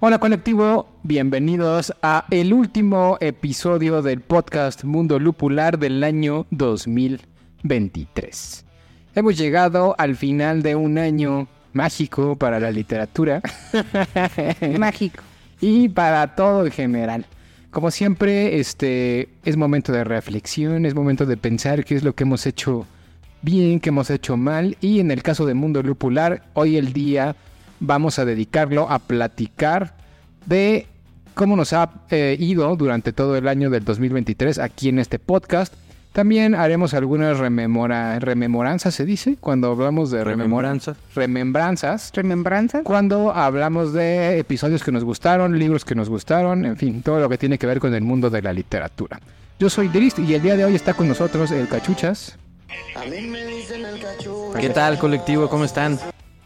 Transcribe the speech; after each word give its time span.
Hola 0.00 0.20
colectivo, 0.20 0.86
bienvenidos 1.02 1.92
a 2.02 2.24
el 2.30 2.52
último 2.52 3.18
episodio 3.20 4.00
del 4.00 4.20
podcast 4.20 4.84
Mundo 4.84 5.18
Lupular 5.18 5.76
del 5.76 6.04
año 6.04 6.46
2023. 6.52 8.64
Hemos 9.16 9.36
llegado 9.36 9.96
al 9.98 10.14
final 10.14 10.62
de 10.62 10.76
un 10.76 10.98
año 10.98 11.48
mágico 11.72 12.36
para 12.36 12.60
la 12.60 12.70
literatura. 12.70 13.42
Mágico. 14.78 15.24
y 15.60 15.88
para 15.88 16.36
todo 16.36 16.66
en 16.66 16.70
general. 16.70 17.26
Como 17.72 17.90
siempre, 17.90 18.60
este 18.60 19.28
es 19.44 19.56
momento 19.56 19.90
de 19.90 20.04
reflexión, 20.04 20.86
es 20.86 20.94
momento 20.94 21.26
de 21.26 21.36
pensar 21.36 21.84
qué 21.84 21.96
es 21.96 22.04
lo 22.04 22.14
que 22.14 22.22
hemos 22.22 22.46
hecho 22.46 22.86
bien, 23.42 23.80
qué 23.80 23.88
hemos 23.88 24.10
hecho 24.10 24.36
mal. 24.36 24.76
Y 24.80 25.00
en 25.00 25.10
el 25.10 25.24
caso 25.24 25.44
de 25.44 25.54
Mundo 25.54 25.82
Lupular, 25.82 26.44
hoy 26.54 26.76
el 26.76 26.92
día 26.92 27.34
vamos 27.80 28.18
a 28.18 28.24
dedicarlo 28.24 28.90
a 28.90 28.98
platicar 28.98 29.94
de 30.46 30.86
cómo 31.34 31.56
nos 31.56 31.72
ha 31.72 31.90
eh, 32.10 32.36
ido 32.38 32.74
durante 32.76 33.12
todo 33.12 33.36
el 33.36 33.46
año 33.48 33.70
del 33.70 33.84
2023 33.84 34.58
aquí 34.58 34.88
en 34.88 34.98
este 34.98 35.18
podcast. 35.18 35.72
También 36.12 36.56
haremos 36.56 36.94
algunas 36.94 37.38
rememora, 37.38 38.18
rememoranzas, 38.18 38.94
se 38.94 39.04
dice, 39.04 39.36
cuando 39.38 39.70
hablamos 39.70 40.10
de 40.10 40.24
rememoranzas. 40.24 40.96
Remembranzas. 41.14 42.10
¿Remembranzas? 42.12 42.82
Cuando 42.82 43.30
hablamos 43.30 43.92
de 43.92 44.38
episodios 44.38 44.82
que 44.82 44.90
nos 44.90 45.04
gustaron, 45.04 45.58
libros 45.58 45.84
que 45.84 45.94
nos 45.94 46.08
gustaron, 46.08 46.64
en 46.64 46.76
fin, 46.76 47.02
todo 47.02 47.20
lo 47.20 47.28
que 47.28 47.38
tiene 47.38 47.56
que 47.56 47.68
ver 47.68 47.78
con 47.78 47.94
el 47.94 48.02
mundo 48.02 48.30
de 48.30 48.42
la 48.42 48.52
literatura. 48.52 49.20
Yo 49.60 49.70
soy 49.70 49.88
Drist 49.88 50.18
y 50.18 50.34
el 50.34 50.42
día 50.42 50.56
de 50.56 50.64
hoy 50.64 50.74
está 50.74 50.94
con 50.94 51.06
nosotros 51.06 51.52
el 51.52 51.68
Cachuchas. 51.68 52.36
¿Qué 54.60 54.70
tal, 54.70 54.98
colectivo? 54.98 55.48
¿Cómo 55.48 55.64
están? 55.64 55.98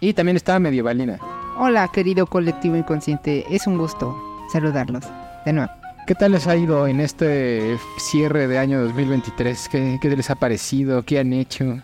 Y 0.02 0.14
también 0.14 0.36
está 0.36 0.58
Medievalina. 0.58 1.18
Hola, 1.58 1.86
querido 1.86 2.26
colectivo 2.26 2.74
inconsciente. 2.76 3.46
Es 3.48 3.68
un 3.68 3.78
gusto 3.78 4.20
saludarlos 4.52 5.04
de 5.44 5.52
nuevo. 5.52 5.70
¿Qué 6.08 6.16
tal 6.16 6.32
les 6.32 6.48
ha 6.48 6.56
ido 6.56 6.88
en 6.88 6.98
este 6.98 7.78
cierre 7.98 8.48
de 8.48 8.58
año 8.58 8.82
2023? 8.82 9.68
¿Qué, 9.68 9.98
qué 10.02 10.08
les 10.16 10.28
ha 10.28 10.34
parecido? 10.34 11.04
¿Qué 11.04 11.20
han 11.20 11.32
hecho? 11.32 11.78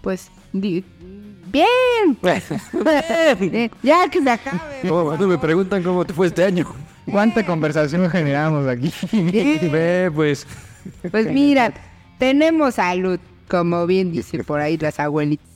Pues, 0.00 0.28
di- 0.52 0.84
bien. 1.52 2.18
Ya 3.84 4.08
que 4.10 4.20
se 4.20 4.30
acabe. 4.30 4.90
Oh, 4.90 5.16
me 5.16 5.38
preguntan 5.38 5.84
cómo 5.84 6.04
te 6.04 6.12
fue 6.12 6.26
este 6.26 6.44
año. 6.44 6.66
¿Cuánta 7.08 7.46
conversación 7.46 8.10
generamos 8.10 8.66
aquí? 8.66 8.92
Ve, 9.12 10.10
pues. 10.12 10.48
Pues 11.12 11.30
mira, 11.32 11.72
tenemos 12.18 12.74
salud, 12.74 13.20
como 13.48 13.86
bien 13.86 14.10
dicen 14.10 14.42
por 14.42 14.58
ahí 14.60 14.76
las 14.78 14.98
abuelitas 14.98 15.46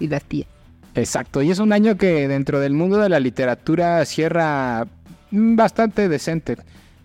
y 0.00 0.08
las 0.08 0.22
tías. 0.24 0.48
Exacto, 0.94 1.40
y 1.42 1.50
es 1.50 1.58
un 1.58 1.72
año 1.72 1.96
que 1.96 2.28
dentro 2.28 2.60
del 2.60 2.74
mundo 2.74 2.98
de 2.98 3.08
la 3.08 3.18
literatura 3.20 4.04
cierra 4.04 4.86
mm, 5.30 5.56
bastante 5.56 6.08
decente, 6.08 6.56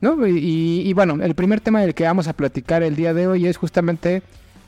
¿no? 0.02 0.28
Y, 0.28 0.38
y- 0.38 0.90
y 0.90 0.94
bueno, 0.94 1.24
el 1.24 1.36
primer 1.36 1.62
tema 1.62 1.82
del 1.82 1.94
que 1.94 2.04
vamos 2.04 2.28
a 2.28 2.34
platicar 2.34 2.84
el 2.84 2.96
día 2.96 3.14
de 3.14 3.28
hoy 3.28 3.48
es 3.48 3.56
justamente, 3.58 4.22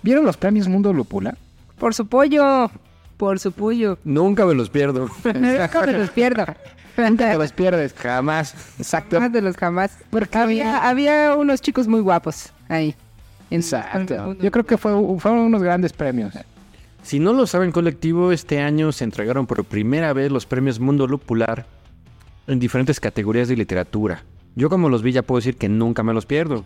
¿vieron 0.04 0.26
los 0.26 0.38
premios 0.38 0.68
Mundo 0.70 0.94
Lupula? 0.94 1.36
Por 1.78 1.94
su 1.94 2.08
pollo, 2.08 2.72
por 3.18 3.40
su 3.40 3.52
pollo. 3.52 3.98
Nunca 4.06 4.46
me 4.46 4.54
los 4.54 4.70
pierdo. 4.70 5.10
Nunca 5.24 5.82
me 5.86 5.92
los 5.94 6.10
pierdo. 6.12 6.46
Te 6.96 7.38
los 7.38 7.52
pierdes. 7.54 7.94
Jamás. 7.94 8.54
Exacto. 8.78 9.20
Más 9.20 9.32
de 9.32 9.42
los 9.42 9.56
jamás. 9.56 9.98
Porque 10.10 10.38
había, 10.38 10.88
había 10.90 11.36
unos 11.36 11.62
chicos 11.62 11.88
muy 11.88 12.02
guapos 12.02 12.52
ahí. 12.70 12.96
en- 13.50 13.60
Exacto. 13.62 14.34
Yo 14.36 14.52
creo 14.52 14.66
que 14.66 14.78
fue, 14.78 14.92
fueron 15.20 15.40
unos 15.42 15.62
grandes 15.64 15.94
premios. 15.94 16.34
Si 17.02 17.20
no 17.20 17.34
lo 17.34 17.48
saben, 17.48 17.72
colectivo, 17.72 18.32
este 18.32 18.60
año 18.62 18.92
se 18.92 19.04
entregaron 19.04 19.48
por 19.48 19.64
primera 19.66 20.14
vez 20.14 20.32
los 20.32 20.46
premios 20.46 20.80
Mundo 20.80 21.08
Lupular 21.08 21.66
en 22.48 22.60
diferentes 22.60 23.00
categorías 23.00 23.48
de 23.48 23.56
literatura. 23.56 24.24
Yo, 24.56 24.70
como 24.70 24.90
los 24.90 25.02
vi, 25.02 25.12
ya 25.12 25.22
puedo 25.22 25.40
decir 25.40 25.56
que 25.56 25.70
nunca 25.70 26.04
me 26.04 26.14
los 26.14 26.26
pierdo. 26.26 26.66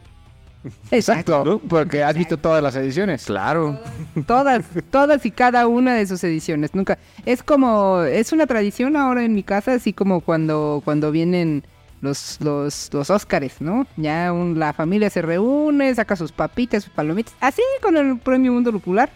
Exacto. 0.91 1.61
Porque 1.67 2.03
has 2.03 2.15
visto 2.17 2.37
todas 2.37 2.63
las 2.63 2.75
ediciones. 2.75 3.25
Claro. 3.25 3.79
Todas, 4.25 4.63
todas 4.89 5.25
y 5.25 5.31
cada 5.31 5.67
una 5.67 5.93
de 5.93 6.05
sus 6.07 6.23
ediciones. 6.23 6.73
Nunca. 6.73 6.97
Es 7.25 7.43
como, 7.43 8.01
es 8.03 8.31
una 8.31 8.47
tradición 8.47 8.95
ahora 8.95 9.23
en 9.23 9.35
mi 9.35 9.43
casa, 9.43 9.73
así 9.73 9.93
como 9.93 10.21
cuando, 10.21 10.81
cuando 10.85 11.11
vienen 11.11 11.63
los, 12.01 12.37
los, 12.41 12.89
los 12.93 13.09
Óscares, 13.09 13.59
¿no? 13.61 13.85
Ya 13.97 14.31
un- 14.31 14.57
la 14.57 14.73
familia 14.73 15.09
se 15.09 15.21
reúne, 15.21 15.93
saca 15.95 16.15
sus 16.15 16.31
papitas, 16.31 16.85
sus 16.85 16.93
palomitas. 16.93 17.33
Así 17.41 17.61
con 17.81 17.97
el 17.97 18.17
premio 18.19 18.51
Mundo 18.53 18.71
Lupular. 18.71 19.09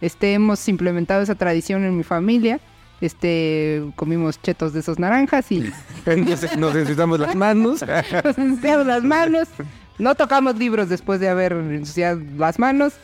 Este, 0.00 0.34
hemos 0.34 0.68
implementado 0.68 1.22
esa 1.22 1.34
tradición 1.34 1.84
en 1.84 1.96
mi 1.96 2.02
familia. 2.02 2.60
Este, 3.00 3.84
comimos 3.94 4.40
chetos 4.40 4.72
de 4.72 4.80
esos 4.80 4.98
naranjas 4.98 5.50
y 5.52 5.60
Nos 6.58 6.74
necesitamos 6.74 7.20
las 7.20 7.34
manos. 7.34 7.84
nos 8.24 8.38
ensuciamos 8.38 8.86
las 8.86 9.02
manos. 9.02 9.48
No 9.98 10.14
tocamos 10.14 10.56
libros 10.56 10.88
después 10.88 11.20
de 11.20 11.28
haber 11.28 11.52
ensuciado 11.52 12.20
las 12.36 12.58
manos. 12.58 12.94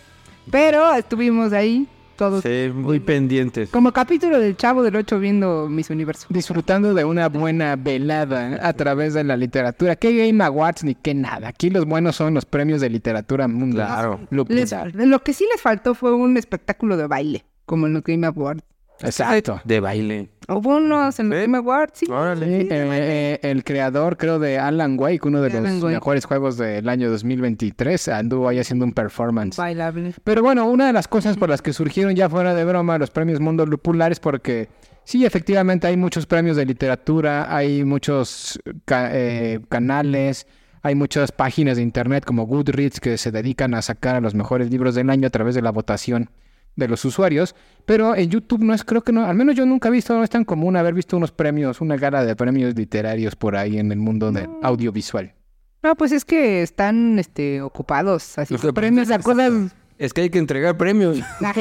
Pero 0.50 0.92
estuvimos 0.94 1.52
ahí 1.52 1.86
todos. 2.30 2.42
Sí, 2.42 2.70
muy 2.74 3.00
pendientes. 3.00 3.70
Como 3.70 3.92
capítulo 3.92 4.38
del 4.38 4.56
Chavo 4.56 4.82
del 4.82 4.94
8 4.96 5.18
viendo 5.18 5.68
mis 5.68 5.90
universos. 5.90 6.26
Disfrutando 6.28 6.94
de 6.94 7.04
una 7.04 7.28
buena 7.28 7.74
velada 7.76 8.58
a 8.62 8.72
través 8.74 9.14
de 9.14 9.24
la 9.24 9.36
literatura. 9.36 9.96
¿Qué 9.96 10.16
Game 10.28 10.42
Awards 10.44 10.84
ni 10.84 10.94
qué 10.94 11.14
nada? 11.14 11.48
Aquí 11.48 11.68
los 11.70 11.84
buenos 11.86 12.14
son 12.16 12.34
los 12.34 12.44
premios 12.44 12.80
de 12.80 12.90
literatura 12.90 13.48
mundial. 13.48 13.86
Claro. 13.88 14.20
Les- 14.20 14.30
Lupular. 14.30 14.92
lo 14.94 15.18
que 15.22 15.32
sí 15.32 15.44
les 15.52 15.60
faltó 15.60 15.94
fue 15.94 16.14
un 16.14 16.36
espectáculo 16.36 16.96
de 16.96 17.06
baile, 17.08 17.44
como 17.66 17.86
en 17.86 17.94
los 17.94 18.02
Game 18.04 18.26
Awards. 18.26 18.62
Exacto. 19.02 19.60
De 19.64 19.80
baile. 19.80 20.28
Hubo 20.48 20.76
unos 20.76 21.18
en. 21.20 21.30
Game 21.30 21.56
Awards, 21.58 21.98
sí. 22.00 22.06
Órale. 22.10 22.46
Sí, 22.46 22.68
eh, 22.70 23.38
eh, 23.42 23.50
el 23.50 23.64
creador, 23.64 24.16
creo, 24.16 24.38
de 24.38 24.58
Alan 24.58 24.96
Wake, 24.98 25.20
uno 25.26 25.40
de 25.40 25.50
los 25.50 25.82
Wake. 25.82 25.94
mejores 25.94 26.24
juegos 26.24 26.56
del 26.56 26.88
año 26.88 27.10
2023, 27.10 28.08
anduvo 28.08 28.48
ahí 28.48 28.58
haciendo 28.58 28.84
un 28.84 28.92
performance. 28.92 29.56
Bailable. 29.56 30.14
Pero 30.24 30.42
bueno, 30.42 30.66
una 30.66 30.86
de 30.86 30.92
las 30.92 31.08
cosas 31.08 31.36
por 31.36 31.48
las 31.48 31.62
que 31.62 31.72
surgieron 31.72 32.14
ya 32.14 32.28
fuera 32.28 32.54
de 32.54 32.64
broma 32.64 32.98
los 32.98 33.10
premios 33.10 33.40
Mundo 33.40 33.66
Lupular 33.66 34.12
es 34.12 34.20
porque 34.20 34.68
sí, 35.04 35.24
efectivamente 35.24 35.86
hay 35.86 35.96
muchos 35.96 36.26
premios 36.26 36.56
de 36.56 36.66
literatura, 36.66 37.54
hay 37.54 37.84
muchos 37.84 38.58
ca- 38.84 39.10
eh, 39.12 39.60
canales, 39.68 40.46
hay 40.82 40.94
muchas 40.96 41.30
páginas 41.30 41.76
de 41.76 41.82
internet 41.82 42.24
como 42.24 42.44
Goodreads 42.46 42.98
que 43.00 43.16
se 43.16 43.30
dedican 43.30 43.74
a 43.74 43.82
sacar 43.82 44.16
a 44.16 44.20
los 44.20 44.34
mejores 44.34 44.70
libros 44.70 44.94
del 44.96 45.10
año 45.10 45.28
a 45.28 45.30
través 45.30 45.54
de 45.54 45.62
la 45.62 45.70
votación 45.70 46.30
de 46.76 46.88
los 46.88 47.04
usuarios, 47.04 47.54
pero 47.84 48.14
en 48.16 48.30
YouTube 48.30 48.62
no 48.64 48.72
es, 48.74 48.84
creo 48.84 49.02
que 49.02 49.12
no, 49.12 49.24
al 49.26 49.36
menos 49.36 49.54
yo 49.54 49.66
nunca 49.66 49.88
he 49.88 49.92
visto, 49.92 50.14
no 50.14 50.24
es 50.24 50.30
tan 50.30 50.44
común 50.44 50.76
haber 50.76 50.94
visto 50.94 51.16
unos 51.16 51.32
premios, 51.32 51.80
una 51.80 51.96
gala 51.96 52.24
de 52.24 52.34
premios 52.36 52.74
literarios 52.74 53.36
por 53.36 53.56
ahí 53.56 53.78
en 53.78 53.92
el 53.92 53.98
mundo 53.98 54.32
del 54.32 54.48
audiovisual. 54.62 55.34
No, 55.82 55.94
pues 55.96 56.12
es 56.12 56.24
que 56.24 56.62
están 56.62 57.18
este, 57.18 57.60
ocupados. 57.60 58.38
Así, 58.38 58.54
Los 58.54 58.62
de- 58.62 58.72
premios 58.72 59.10
a 59.10 59.18
cosas. 59.18 59.52
Es 59.98 60.12
que 60.12 60.22
hay 60.22 60.30
que 60.30 60.38
entregar 60.38 60.76
premios. 60.76 61.20
Ajá, 61.40 61.52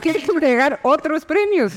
que 0.00 0.10
hay 0.10 0.20
que 0.22 0.32
bregar 0.32 0.78
otros 0.84 1.24
premios. 1.24 1.72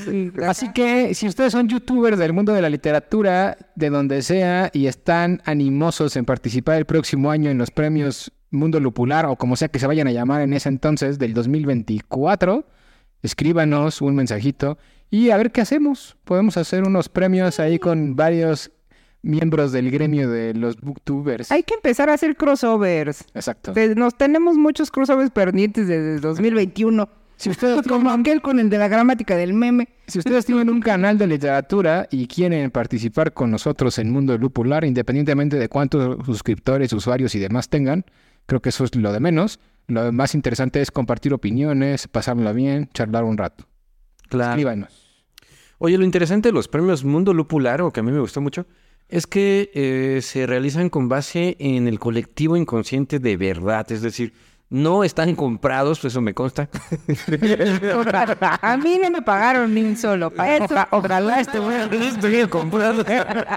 Así 0.46 0.72
que 0.72 1.12
si 1.14 1.26
ustedes 1.26 1.52
son 1.52 1.68
youtubers 1.68 2.18
del 2.18 2.32
mundo 2.32 2.52
de 2.52 2.62
la 2.62 2.68
literatura, 2.68 3.56
de 3.74 3.90
donde 3.90 4.22
sea, 4.22 4.70
y 4.72 4.86
están 4.86 5.40
animosos 5.44 6.14
en 6.16 6.24
participar 6.24 6.76
el 6.78 6.84
próximo 6.84 7.30
año 7.30 7.50
en 7.50 7.58
los 7.58 7.70
premios 7.70 8.30
Mundo 8.50 8.80
Lupular, 8.80 9.26
o 9.26 9.36
como 9.36 9.56
sea 9.56 9.68
que 9.68 9.78
se 9.78 9.86
vayan 9.86 10.08
a 10.08 10.12
llamar 10.12 10.42
en 10.42 10.52
ese 10.52 10.68
entonces, 10.68 11.18
del 11.18 11.34
2024, 11.34 12.64
escríbanos 13.22 14.00
un 14.00 14.14
mensajito 14.14 14.78
y 15.10 15.30
a 15.30 15.36
ver 15.36 15.52
qué 15.52 15.60
hacemos. 15.60 16.16
Podemos 16.24 16.56
hacer 16.56 16.84
unos 16.84 17.08
premios 17.08 17.60
ahí 17.60 17.78
con 17.78 18.16
varios 18.16 18.70
miembros 19.22 19.72
del 19.72 19.90
gremio 19.90 20.30
de 20.30 20.54
los 20.54 20.80
booktubers. 20.80 21.50
Hay 21.50 21.62
que 21.62 21.74
empezar 21.74 22.08
a 22.10 22.14
hacer 22.14 22.36
crossovers. 22.36 23.24
Exacto. 23.34 23.72
Nos 23.96 24.16
tenemos 24.16 24.56
muchos 24.56 24.90
crossovers 24.90 25.30
pendientes 25.30 25.88
desde 25.88 26.14
el 26.14 26.20
2021. 26.20 27.08
Si 27.36 27.50
ustedes 27.50 27.82
Como 27.88 28.10
aquel 28.10 28.42
con 28.42 28.58
el 28.58 28.68
de 28.68 28.78
la 28.78 28.88
gramática 28.88 29.36
del 29.36 29.54
meme. 29.54 29.88
Si 30.06 30.18
ustedes 30.18 30.44
tienen 30.46 30.70
un 30.70 30.80
canal 30.80 31.18
de 31.18 31.26
literatura 31.26 32.08
y 32.10 32.26
quieren 32.26 32.70
participar 32.70 33.32
con 33.32 33.50
nosotros 33.50 33.98
en 33.98 34.10
Mundo 34.10 34.36
Lupular, 34.36 34.84
independientemente 34.84 35.56
de 35.56 35.68
cuántos 35.68 36.24
suscriptores, 36.26 36.92
usuarios 36.92 37.34
y 37.34 37.38
demás 37.38 37.68
tengan, 37.68 38.04
creo 38.48 38.62
que 38.62 38.70
eso 38.70 38.82
es 38.82 38.96
lo 38.96 39.12
de 39.12 39.20
menos. 39.20 39.60
Lo 39.86 40.10
más 40.10 40.34
interesante 40.34 40.80
es 40.80 40.90
compartir 40.90 41.34
opiniones, 41.34 42.08
pasarla 42.08 42.52
bien, 42.52 42.88
charlar 42.94 43.24
un 43.24 43.36
rato. 43.36 43.66
Claro. 44.28 44.52
Escríbanos. 44.52 45.22
Oye, 45.78 45.96
lo 45.98 46.04
interesante 46.04 46.48
de 46.48 46.52
los 46.52 46.66
premios 46.66 47.04
Mundo 47.04 47.34
Lupular, 47.34 47.82
o 47.82 47.92
que 47.92 48.00
a 48.00 48.02
mí 48.02 48.10
me 48.10 48.20
gustó 48.20 48.40
mucho, 48.40 48.66
es 49.08 49.26
que 49.26 49.70
eh, 49.74 50.20
se 50.22 50.46
realizan 50.46 50.88
con 50.88 51.08
base 51.08 51.56
en 51.60 51.86
el 51.86 51.98
colectivo 51.98 52.56
inconsciente 52.56 53.18
de 53.18 53.36
verdad. 53.36 53.90
Es 53.92 54.00
decir, 54.02 54.32
no 54.70 55.02
están 55.04 55.34
comprados, 55.34 56.04
eso 56.04 56.20
me 56.20 56.34
consta. 56.34 56.68
A 58.62 58.76
mí 58.76 58.98
no 59.02 59.10
me 59.10 59.22
pagaron 59.22 59.74
ni 59.74 59.82
un 59.82 59.96
solo. 59.96 60.30
Pa' 60.30 60.56
eso. 60.56 60.74
Ojalá 60.90 61.40
este 61.40 61.58
estuviera 62.08 62.48
comprado. 62.48 63.04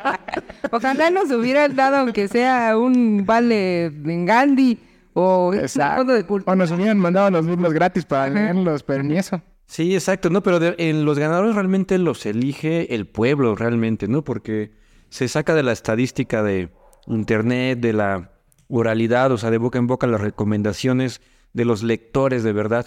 Ojalá 0.72 1.10
nos 1.10 1.32
hubieran 1.32 1.76
dado, 1.76 1.98
aunque 1.98 2.28
sea 2.28 2.78
un 2.78 3.26
vale 3.26 3.86
en 3.86 4.26
Gandhi 4.26 4.80
o 5.14 5.54
fondo 5.68 6.14
de 6.14 6.24
cultura. 6.26 6.54
O 6.54 6.56
nos 6.56 6.72
hubieran 6.72 6.98
mandado 6.98 7.30
los 7.32 7.46
libros 7.46 7.74
gratis 7.74 8.06
para 8.06 8.30
leerlos, 8.30 8.84
pero 8.84 9.04
ni 9.04 9.18
eso. 9.18 9.42
Sí, 9.66 9.94
exacto, 9.94 10.30
¿no? 10.30 10.44
Pero 10.44 10.60
de- 10.60 10.76
en 10.78 11.06
los 11.06 11.18
ganadores 11.18 11.56
realmente 11.56 11.98
los 11.98 12.26
elige 12.26 12.94
el 12.96 13.08
pueblo, 13.08 13.56
realmente, 13.56 14.08
¿no? 14.08 14.24
Porque 14.24 14.72
se 15.10 15.28
saca 15.28 15.56
de 15.56 15.64
la 15.64 15.72
estadística 15.72 16.44
de 16.44 16.70
internet, 17.08 17.80
de 17.80 17.94
la 17.94 18.32
oralidad, 18.80 19.32
o 19.32 19.38
sea, 19.38 19.52
de 19.52 19.58
boca 19.58 19.78
en 19.80 19.88
boca 19.88 20.08
las 20.08 20.22
recomendaciones 20.22 21.22
de 21.54 21.66
los 21.66 21.84
lectores 21.84 22.44
de 22.44 22.54
verdad. 22.54 22.86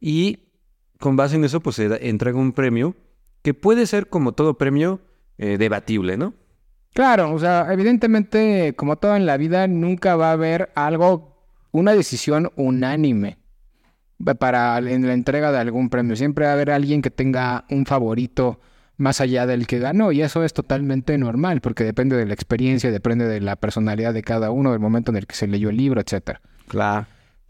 Y 0.00 0.48
con 0.98 1.16
base 1.16 1.36
en 1.36 1.44
eso, 1.44 1.60
pues 1.60 1.76
se 1.76 2.08
entrega 2.08 2.38
un 2.38 2.52
premio 2.52 2.96
que 3.42 3.54
puede 3.54 3.86
ser, 3.86 4.08
como 4.08 4.32
todo 4.32 4.58
premio, 4.58 5.00
eh, 5.38 5.58
debatible, 5.58 6.16
¿no? 6.16 6.34
Claro, 6.94 7.32
o 7.32 7.38
sea, 7.38 7.68
evidentemente, 7.72 8.74
como 8.76 8.96
todo 8.96 9.14
en 9.14 9.26
la 9.26 9.36
vida, 9.36 9.68
nunca 9.68 10.16
va 10.16 10.30
a 10.30 10.32
haber 10.32 10.70
algo, 10.74 11.44
una 11.70 11.92
decisión 11.92 12.50
unánime 12.56 13.38
pa- 14.24 14.34
para 14.34 14.78
en 14.78 15.06
la 15.06 15.12
entrega 15.12 15.52
de 15.52 15.58
algún 15.58 15.90
premio. 15.90 16.16
Siempre 16.16 16.46
va 16.46 16.50
a 16.52 16.54
haber 16.54 16.70
alguien 16.70 17.02
que 17.02 17.10
tenga 17.10 17.64
un 17.70 17.86
favorito 17.86 18.58
más 18.98 19.20
allá 19.20 19.46
del 19.46 19.66
que 19.66 19.78
ganó, 19.78 20.12
y 20.12 20.22
eso 20.22 20.44
es 20.44 20.52
totalmente 20.52 21.16
normal, 21.16 21.60
porque 21.60 21.84
depende 21.84 22.16
de 22.16 22.26
la 22.26 22.34
experiencia, 22.34 22.90
depende 22.90 23.26
de 23.26 23.40
la 23.40 23.56
personalidad 23.56 24.12
de 24.12 24.22
cada 24.22 24.50
uno, 24.50 24.72
del 24.72 24.80
momento 24.80 25.10
en 25.10 25.16
el 25.16 25.26
que 25.26 25.36
se 25.36 25.46
leyó 25.46 25.70
el 25.70 25.76
libro, 25.76 26.00
etcétera. 26.00 26.40
Claro. 26.66 27.06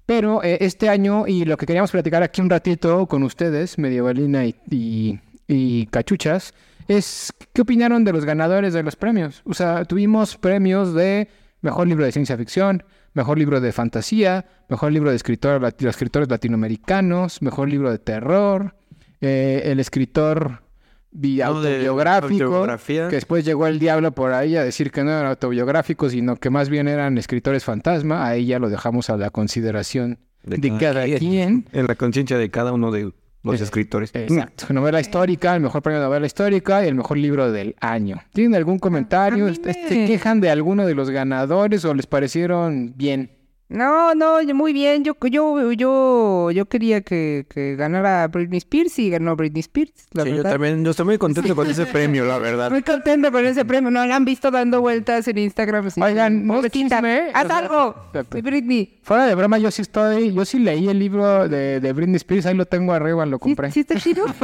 Pero 0.07 0.43
eh, 0.43 0.59
este 0.61 0.89
año, 0.89 1.27
y 1.27 1.45
lo 1.45 1.57
que 1.57 1.67
queríamos 1.67 1.91
platicar 1.91 2.23
aquí 2.23 2.41
un 2.41 2.49
ratito 2.49 3.07
con 3.07 3.23
ustedes, 3.23 3.79
Medievalina 3.79 4.47
y, 4.47 4.55
y, 4.71 5.21
y 5.47 5.87
Cachuchas, 5.87 6.55
es 6.87 7.33
qué 7.53 7.63
opinaron 7.63 8.05
de 8.05 8.13
los 8.13 8.25
ganadores 8.25 8.73
de 8.73 8.83
los 8.83 8.97
premios. 8.97 9.43
O 9.45 9.53
sea, 9.53 9.85
tuvimos 9.85 10.37
premios 10.37 10.95
de 10.95 11.29
mejor 11.61 11.89
libro 11.89 12.05
de 12.05 12.13
ciencia 12.13 12.37
ficción, 12.37 12.83
mejor 13.13 13.39
libro 13.39 13.61
de 13.61 13.73
fantasía, 13.73 14.47
mejor 14.69 14.93
libro 14.93 15.11
de 15.11 15.17
escritor, 15.17 15.61
de 15.75 15.89
escritores 15.89 16.29
latinoamericanos, 16.29 17.43
mejor 17.43 17.69
libro 17.69 17.91
de 17.91 17.99
terror, 17.99 18.75
eh, 19.21 19.63
el 19.65 19.81
escritor 19.81 20.63
bi- 21.11 21.39
No, 21.39 21.61
de 21.61 21.87
autobiográfico, 21.87 22.67
que 22.87 23.15
después 23.17 23.45
llegó 23.45 23.67
el 23.67 23.79
diablo 23.79 24.13
por 24.13 24.33
ahí 24.33 24.57
a 24.57 24.65
decir 24.65 24.91
que 24.91 25.03
no 25.05 25.11
eran 25.11 25.27
autobiográficos, 25.27 26.13
sino 26.13 26.37
que 26.37 26.51
más 26.51 26.69
bien 26.69 26.89
eran 26.89 27.19
escritores 27.19 27.65
fantasma. 27.65 28.27
Ahí 28.27 28.47
ya 28.47 28.59
lo 28.59 28.69
dejamos 28.69 29.11
a 29.11 29.17
la 29.17 29.31
consideración 29.31 30.19
De 30.45 30.57
de, 30.59 30.69
cada 30.71 30.79
cada 30.79 31.05
quien. 31.05 31.19
quien. 31.19 31.65
En 31.73 31.87
la 31.87 31.95
conciencia 31.95 32.39
de 32.39 32.51
cada 32.51 32.73
uno 32.73 32.91
de 32.91 33.13
los 33.43 33.61
escritores. 33.61 34.11
Exacto. 34.15 34.67
Novela 34.75 35.01
histórica, 35.01 35.55
el 35.55 35.63
mejor 35.63 35.81
premio 35.83 36.01
de 36.01 36.07
novela 36.07 36.27
histórica 36.27 36.85
y 36.85 36.89
el 36.89 36.95
mejor 36.95 37.17
libro 37.17 37.51
del 37.51 37.75
año. 37.81 38.21
¿Tienen 38.35 38.55
algún 38.55 38.79
comentario? 38.79 39.47
me- 39.47 39.55
¿Se 39.55 40.05
quejan 40.07 40.41
de 40.41 40.51
alguno 40.51 40.87
de 40.87 40.95
los 40.95 41.09
ganadores 41.11 41.85
o 41.85 41.95
les 41.95 42.07
parecieron 42.07 42.93
bien? 42.97 43.31
No, 43.69 44.15
no, 44.15 44.43
muy 44.55 44.73
bien. 44.73 45.05
Yo, 45.05 45.15
yo, 45.31 45.73
yo, 45.73 46.51
yo 46.51 46.67
quería 46.67 47.03
que, 47.03 47.45
que 47.51 47.77
ganara 47.77 48.27
Britney 48.29 48.59
Spears 48.59 48.99
y 48.99 49.11
ganó 49.11 49.37
Britney 49.37 49.61
Spears. 49.61 49.93
La 50.13 50.25
Sí, 50.25 50.31
yo 50.31 50.43
también, 50.43 50.83
yo 50.83 50.91
estoy 50.93 51.05
muy 51.05 51.19
contento 51.19 51.55
con 51.55 51.69
ese 51.69 51.85
premio, 51.85 52.25
la 52.25 52.39
verdad. 52.39 52.71
Muy 52.71 52.83
contenta 52.83 53.31
con 53.31 53.45
ese 53.45 53.67
premio. 53.67 53.91
No, 53.91 54.07
la 54.07 54.17
han 54.17 54.25
visto 54.25 54.51
dando 54.51 54.81
vueltas 54.81 55.29
en 55.29 55.37
Instagram. 55.37 55.87
así, 55.87 56.01
Oigan, 56.01 56.49
chisme, 56.71 57.31
Haz 57.35 57.51
algo. 57.51 57.95
Britney. 58.43 58.99
Fuera 59.03 59.27
de 59.27 59.35
broma, 59.35 59.59
yo 59.59 59.71
sí 59.71 59.83
estoy, 59.83 60.33
yo 60.33 60.45
sí 60.47 60.59
leí 60.59 60.89
el 60.89 60.99
libro 60.99 61.47
de, 61.49 61.81
de 61.81 61.93
Britney 61.93 62.17
Spears, 62.17 62.47
ahí 62.47 62.55
lo 62.55 62.65
tengo 62.67 62.93
arriba, 62.95 63.27
lo 63.27 63.37
¿Sí, 63.37 63.41
compré. 63.41 63.71
sí 63.71 63.81
está 63.81 63.99
chido? 64.01 64.25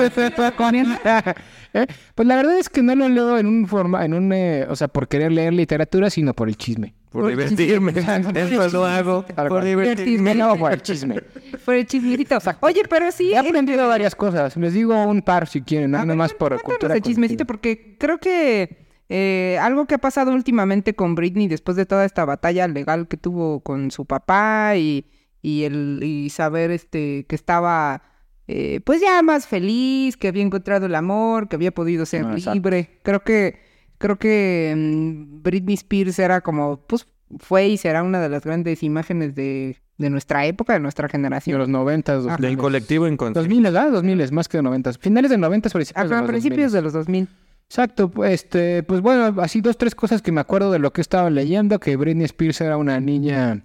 Eh, 1.77 1.87
Pues 2.15 2.29
la 2.29 2.37
verdad 2.37 2.57
es 2.59 2.69
que 2.69 2.83
no 2.83 2.95
lo 2.95 3.09
leo 3.09 3.37
en 3.37 3.47
un 3.47 3.67
forma, 3.67 4.05
en 4.05 4.15
un, 4.15 4.33
eh, 4.33 4.65
o 4.69 4.77
sea, 4.77 4.87
por 4.89 5.09
querer 5.09 5.33
leer 5.33 5.53
literatura, 5.53 6.09
sino 6.09 6.33
por 6.35 6.49
el 6.49 6.57
chisme. 6.57 6.95
Por 7.15 7.29
divertirme. 7.29 7.93
Eso 8.35 8.69
lo 8.71 8.85
hago. 8.85 9.25
Por 9.25 9.63
divertirme. 9.63 10.35
No, 10.35 10.57
por 10.57 10.73
el 10.73 10.83
chisme. 10.83 11.23
Por 11.65 11.75
el 11.77 11.87
chismecito. 11.87 12.39
Oye, 12.61 12.83
pero 12.91 13.13
sí. 13.13 13.33
He 13.33 13.39
aprendido 13.39 13.87
varias 13.87 14.17
cosas. 14.17 14.57
Les 14.57 14.73
digo 14.73 15.01
un 15.05 15.23
par 15.23 15.47
si 15.47 15.63
quieren, 15.63 15.93
nada 15.93 16.13
más 16.17 16.35
por 16.35 16.61
cultura. 16.61 16.97
el 16.97 17.03
chismecito, 17.03 17.47
porque 17.47 17.97
creo 18.01 18.19
que 18.19 18.89
eh, 19.09 19.57
algo 19.61 19.87
que 19.87 19.95
ha 19.95 19.99
pasado 19.99 20.33
últimamente 20.33 20.95
con 20.95 21.15
Britney 21.15 21.47
después 21.47 21.77
de 21.77 21.87
toda 21.87 22.05
esta 22.05 22.25
batalla 22.25 22.67
legal 22.67 23.07
que 23.07 23.17
tuvo 23.17 23.61
con 23.61 23.93
su 23.93 24.07
papá 24.07 24.75
y, 24.77 25.07
y 25.41 25.63
el 25.63 26.01
y 26.03 26.31
saber 26.31 26.73
este 26.73 27.27
que 27.29 27.37
estaba 27.37 28.03
eh, 28.49 28.81
pues 28.85 29.01
ya 29.01 29.23
más 29.23 29.47
feliz, 29.47 30.17
que 30.17 30.29
había 30.29 30.43
encontrado 30.43 30.87
el 30.87 30.95
amor, 30.97 31.49
que 31.49 31.55
había 31.57 31.71
podido 31.73 32.05
ser 32.07 32.27
Ah, 32.27 32.55
libre. 32.55 32.99
Creo 33.05 33.23
que 33.23 33.64
creo 33.99 34.17
que 34.17 34.75
mm, 34.77 35.43
Britney 35.43 35.75
Spears 35.75 36.19
era 36.19 36.41
como 36.41 36.79
pues 36.87 37.07
fue 37.39 37.69
y 37.69 37.77
será 37.77 38.03
una 38.03 38.21
de 38.21 38.29
las 38.29 38.45
grandes 38.45 38.83
imágenes 38.83 39.35
de, 39.35 39.77
de 39.99 40.11
nuestra 40.11 40.47
época, 40.47 40.75
de 40.75 40.81
nuestra 40.81 41.09
De 41.09 41.13
generación. 41.13 41.59
los 41.59 41.69
90, 41.69 42.17
Ajá. 42.17 42.37
Del 42.37 42.57
colectivo 42.57 43.07
inconsciente. 43.09 43.41
2000, 43.41 43.63
¿verdad? 43.63 43.91
2000, 43.93 44.33
más 44.33 44.49
que 44.49 44.59
de 44.59 44.63
90. 44.63 44.93
Finales 44.95 45.31
de 45.31 45.39
90, 45.39 45.71
principios 45.71 46.09
de 46.09 46.15
A 46.15 46.21
los 46.21 46.29
principios 46.29 46.73
2000. 46.73 46.77
de 46.77 46.83
los 46.83 46.93
2000. 46.93 47.29
Exacto, 47.67 48.11
pues, 48.11 48.35
este, 48.35 48.83
pues 48.83 49.01
bueno, 49.01 49.41
así 49.41 49.61
dos, 49.61 49.77
tres 49.79 49.95
cosas 49.95 50.23
que 50.23 50.31
me 50.33 50.41
acuerdo 50.41 50.71
de 50.71 50.79
lo 50.79 50.93
que 50.93 51.01
estaba 51.01 51.31
leyendo, 51.31 51.81
que 51.81 51.97
Britney 51.97 52.27
Spears 52.27 52.61
era 52.61 52.77
una 52.77 53.01
niña 53.01 53.65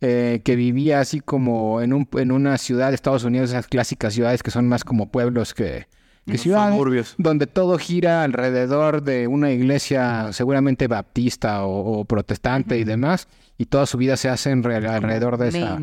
eh, 0.00 0.40
que 0.44 0.56
vivía 0.56 1.00
así 1.00 1.20
como 1.20 1.82
en, 1.82 1.92
un, 1.92 2.08
en 2.12 2.30
una 2.30 2.56
ciudad 2.58 2.90
de 2.90 2.94
Estados 2.94 3.24
Unidos, 3.24 3.50
esas 3.50 3.66
clásicas 3.66 4.14
ciudades 4.14 4.42
que 4.42 4.50
son 4.50 4.68
más 4.68 4.84
como 4.84 5.10
pueblos 5.10 5.52
que, 5.52 5.88
que 6.26 6.38
suburbios. 6.38 7.14
donde 7.18 7.46
todo 7.46 7.76
gira 7.78 8.22
alrededor 8.22 9.02
de 9.02 9.26
una 9.26 9.50
iglesia 9.50 10.32
seguramente 10.32 10.88
baptista 10.88 11.64
o, 11.64 12.00
o 12.00 12.04
protestante 12.04 12.78
y 12.78 12.84
demás, 12.84 13.28
y 13.58 13.66
toda 13.66 13.86
su 13.86 13.98
vida 13.98 14.16
se 14.16 14.28
hace 14.28 14.50
en 14.50 14.62
re- 14.62 14.76
alrededor 14.88 15.36
de 15.36 15.48
esa, 15.48 15.78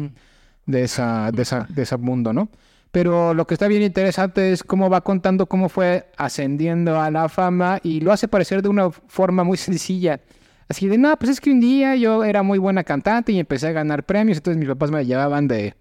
de 0.65 0.83
esa, 0.83 1.31
de 1.31 1.41
esa, 1.43 1.67
de 1.69 1.81
ese 1.83 1.97
mundo, 1.97 2.33
¿no? 2.33 2.49
Pero 2.91 3.33
lo 3.33 3.47
que 3.47 3.53
está 3.53 3.67
bien 3.69 3.83
interesante 3.83 4.51
es 4.51 4.63
cómo 4.63 4.89
va 4.89 4.99
contando 5.01 5.45
cómo 5.45 5.69
fue 5.69 6.07
ascendiendo 6.17 6.99
a 6.99 7.09
la 7.09 7.29
fama 7.29 7.79
y 7.83 8.01
lo 8.01 8.11
hace 8.11 8.27
parecer 8.27 8.61
de 8.61 8.67
una 8.67 8.91
forma 8.91 9.45
muy 9.45 9.55
sencilla. 9.57 10.19
Así 10.67 10.88
de, 10.88 10.97
no, 10.97 11.15
pues 11.17 11.31
es 11.31 11.39
que 11.41 11.51
un 11.51 11.59
día 11.61 11.95
yo 11.95 12.23
era 12.25 12.43
muy 12.43 12.57
buena 12.57 12.83
cantante 12.83 13.31
y 13.31 13.39
empecé 13.39 13.67
a 13.67 13.71
ganar 13.71 14.03
premios, 14.05 14.38
entonces 14.39 14.57
mis 14.60 14.67
papás 14.69 14.91
me 14.91 15.05
llevaban 15.05 15.48
de, 15.48 15.74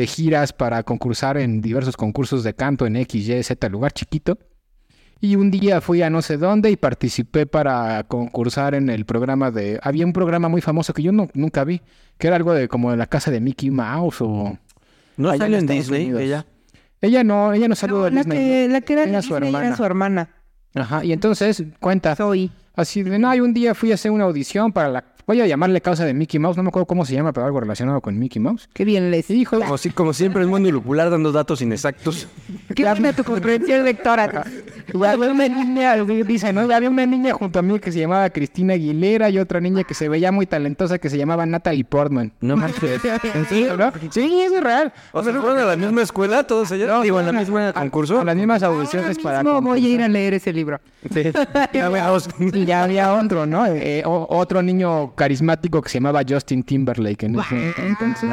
de 0.00 0.06
giras 0.06 0.52
para 0.52 0.82
concursar 0.82 1.36
en 1.38 1.60
diversos 1.60 1.96
concursos 1.96 2.44
de 2.44 2.54
canto 2.54 2.86
en 2.86 2.96
X, 2.96 3.28
Y, 3.28 3.42
Z, 3.42 3.68
lugar 3.68 3.92
chiquito. 3.92 4.38
Y 5.20 5.36
un 5.36 5.50
día 5.50 5.80
fui 5.80 6.02
a 6.02 6.10
no 6.10 6.20
sé 6.20 6.36
dónde 6.36 6.70
y 6.70 6.76
participé 6.76 7.46
para 7.46 8.04
concursar 8.04 8.74
en 8.74 8.90
el 8.90 9.06
programa 9.06 9.50
de... 9.50 9.80
Había 9.82 10.04
un 10.04 10.12
programa 10.12 10.48
muy 10.50 10.60
famoso 10.60 10.92
que 10.92 11.02
yo 11.02 11.10
no, 11.12 11.28
nunca 11.32 11.64
vi, 11.64 11.80
que 12.18 12.26
era 12.26 12.36
algo 12.36 12.52
de 12.52 12.68
como 12.68 12.90
de 12.90 12.98
la 12.98 13.06
casa 13.06 13.30
de 13.30 13.40
Mickey 13.40 13.70
Mouse 13.70 14.20
o... 14.20 14.58
¿No 15.16 15.34
sale 15.34 15.58
en 15.58 15.66
Disney 15.66 16.04
Unidos. 16.04 16.20
ella? 16.20 16.46
Ella 17.00 17.24
no, 17.24 17.54
ella 17.54 17.66
no 17.68 17.74
salió 17.74 17.96
No, 17.96 18.04
de 18.04 18.10
la, 18.10 18.20
Disney. 18.20 18.38
que, 18.38 18.68
la 18.68 18.80
que 18.82 18.92
era, 18.92 19.04
su 19.22 19.28
Disney 19.34 19.48
hermana. 19.48 19.66
era 19.68 19.76
su 19.76 19.84
hermana. 19.84 20.28
Ajá, 20.74 21.02
y 21.02 21.12
entonces 21.12 21.64
cuenta 21.80 22.14
Zoe. 22.14 22.50
así 22.74 23.02
de, 23.02 23.18
no, 23.18 23.34
y 23.34 23.40
un 23.40 23.54
día 23.54 23.74
fui 23.74 23.92
a 23.92 23.94
hacer 23.94 24.10
una 24.10 24.24
audición 24.24 24.72
para 24.72 24.90
la... 24.90 25.04
Voy 25.26 25.40
a 25.40 25.46
llamarle 25.48 25.80
causa 25.80 26.04
de 26.04 26.14
Mickey 26.14 26.38
Mouse, 26.38 26.56
no 26.56 26.62
me 26.62 26.68
acuerdo 26.68 26.86
cómo 26.86 27.04
se 27.04 27.12
llama, 27.14 27.32
pero 27.32 27.46
algo 27.46 27.58
relacionado 27.58 28.00
con 28.00 28.16
Mickey 28.16 28.40
Mouse. 28.40 28.68
Qué 28.72 28.84
bien 28.84 29.10
les. 29.10 29.26
Dijo, 29.26 29.58
Como, 29.58 29.76
si- 29.76 29.90
como 29.90 30.12
siempre, 30.12 30.40
el 30.42 30.46
mundo 30.46 30.70
lupular 30.70 31.10
dando 31.10 31.32
datos 31.32 31.60
inexactos. 31.62 32.28
Qué 32.76 32.84
tu 33.16 33.24
comprensión 33.24 33.84
lectora. 33.84 34.44
había 34.94 35.30
una 35.32 35.48
niña, 35.48 35.96
dice, 36.04 36.52
¿no? 36.52 36.60
Había 36.72 36.88
una 36.88 37.06
niña 37.06 37.32
junto 37.34 37.58
a 37.58 37.62
mí 37.62 37.76
que 37.80 37.90
se 37.90 37.98
llamaba 37.98 38.30
Cristina 38.30 38.74
Aguilera 38.74 39.28
y 39.28 39.40
otra 39.40 39.58
niña 39.60 39.82
que 39.82 39.94
se 39.94 40.08
veía 40.08 40.30
muy 40.30 40.46
talentosa 40.46 40.98
que 40.98 41.10
se 41.10 41.18
llamaba 41.18 41.44
Natalie 41.44 41.82
Portman. 41.84 42.32
No 42.40 42.56
manches. 42.56 43.00
¿En 43.34 43.46
serio, 43.46 43.76
no? 43.76 43.90
Sí, 44.10 44.40
eso 44.42 44.58
es 44.58 44.62
real. 44.62 44.92
O 45.10 45.24
sea, 45.24 45.32
¿fueron 45.32 45.58
a 45.58 45.64
la 45.64 45.76
misma 45.76 46.02
escuela 46.02 46.44
todos 46.44 46.70
ellos? 46.70 47.02
Digo, 47.02 47.18
en 47.18 47.26
la 47.26 47.32
misma 47.32 47.72
concurso. 47.72 48.20
A 48.20 48.24
las 48.24 48.36
mismas 48.36 48.62
audiciones 48.62 49.18
para... 49.18 49.42
No, 49.42 49.60
voy 49.60 49.84
a 49.84 49.88
ir 49.88 50.02
a 50.02 50.08
leer 50.08 50.34
ese 50.34 50.52
libro. 50.52 50.78
Sí. 51.12 51.24
Ya 51.72 51.88
veamos. 51.88 52.28
Y 52.38 52.64
ya 52.64 52.84
había 52.84 53.12
otro, 53.12 53.44
¿no? 53.44 53.66
Eh, 53.66 54.04
o- 54.06 54.26
otro 54.30 54.62
niño 54.62 55.12
carismático 55.16 55.82
que 55.82 55.88
se 55.88 55.94
llamaba 55.98 56.20
Justin 56.28 56.62
Timberlake. 56.62 57.24
En 57.26 57.38
ese 57.40 57.72
entonces. 57.78 58.30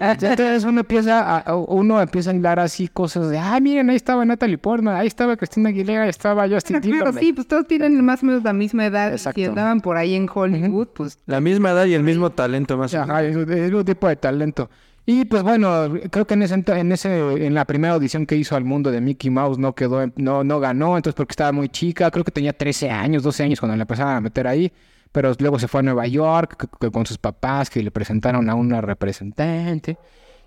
Entonces 0.00 0.64
uno 0.64 0.80
empieza, 0.80 1.38
a, 1.40 1.54
uno 1.56 2.00
empieza 2.00 2.30
a 2.30 2.34
hilar 2.34 2.58
así 2.58 2.88
cosas 2.88 3.28
de, 3.28 3.38
ah, 3.38 3.58
miren, 3.60 3.90
ahí 3.90 3.96
estaba 3.96 4.24
Natalie 4.24 4.56
Portman, 4.56 4.96
ahí 4.96 5.06
estaba 5.06 5.36
Cristina 5.36 5.68
Aguilera, 5.68 6.04
ahí 6.04 6.08
estaba 6.08 6.48
Justin 6.48 6.76
Pero 6.80 6.82
claro, 6.82 7.04
Timberlake. 7.06 7.26
sí, 7.26 7.32
pues 7.34 7.46
todos 7.48 7.66
tienen 7.66 8.02
más 8.04 8.22
o 8.22 8.26
menos 8.26 8.42
la 8.42 8.52
misma 8.54 8.86
edad. 8.86 9.12
Exacto. 9.12 9.38
Si 9.40 9.44
andaban 9.44 9.80
por 9.82 9.96
ahí 9.98 10.14
en 10.14 10.26
Hollywood, 10.32 10.88
pues 10.94 11.18
La 11.26 11.40
misma 11.40 11.70
edad 11.72 11.84
y 11.86 11.94
el 11.94 12.02
mismo 12.02 12.30
talento 12.30 12.78
más. 12.78 12.94
o 12.94 12.96
menos. 12.96 13.10
Ajá, 13.10 13.22
es 13.24 13.36
un 13.36 13.84
tipo 13.84 14.08
de 14.08 14.16
talento. 14.16 14.70
Y 15.06 15.24
pues 15.24 15.42
bueno, 15.42 15.88
creo 16.10 16.26
que 16.26 16.34
en 16.34 16.42
ese, 16.42 16.54
en 16.66 16.92
ese, 16.92 17.46
en 17.46 17.54
la 17.54 17.64
primera 17.64 17.94
audición 17.94 18.26
que 18.26 18.36
hizo 18.36 18.54
al 18.54 18.64
mundo 18.64 18.90
de 18.92 19.00
Mickey 19.00 19.28
Mouse 19.30 19.58
no 19.58 19.74
quedó, 19.74 20.02
en- 20.02 20.12
no, 20.16 20.44
no 20.44 20.60
ganó, 20.60 20.96
entonces 20.96 21.16
porque 21.16 21.32
estaba 21.32 21.52
muy 21.52 21.68
chica, 21.68 22.10
creo 22.10 22.22
que 22.22 22.30
tenía 22.30 22.52
13 22.52 22.90
años, 22.90 23.22
12 23.22 23.42
años 23.42 23.58
cuando 23.60 23.76
la 23.76 23.82
empezaron 23.82 24.14
a 24.14 24.20
meter 24.20 24.46
ahí, 24.46 24.70
pero 25.12 25.32
luego 25.38 25.58
se 25.58 25.68
fue 25.68 25.80
a 25.80 25.82
Nueva 25.82 26.06
York 26.06 26.68
con 26.92 27.06
sus 27.06 27.18
papás 27.18 27.70
que 27.70 27.82
le 27.82 27.90
presentaron 27.90 28.48
a 28.48 28.54
una 28.54 28.80
representante 28.80 29.98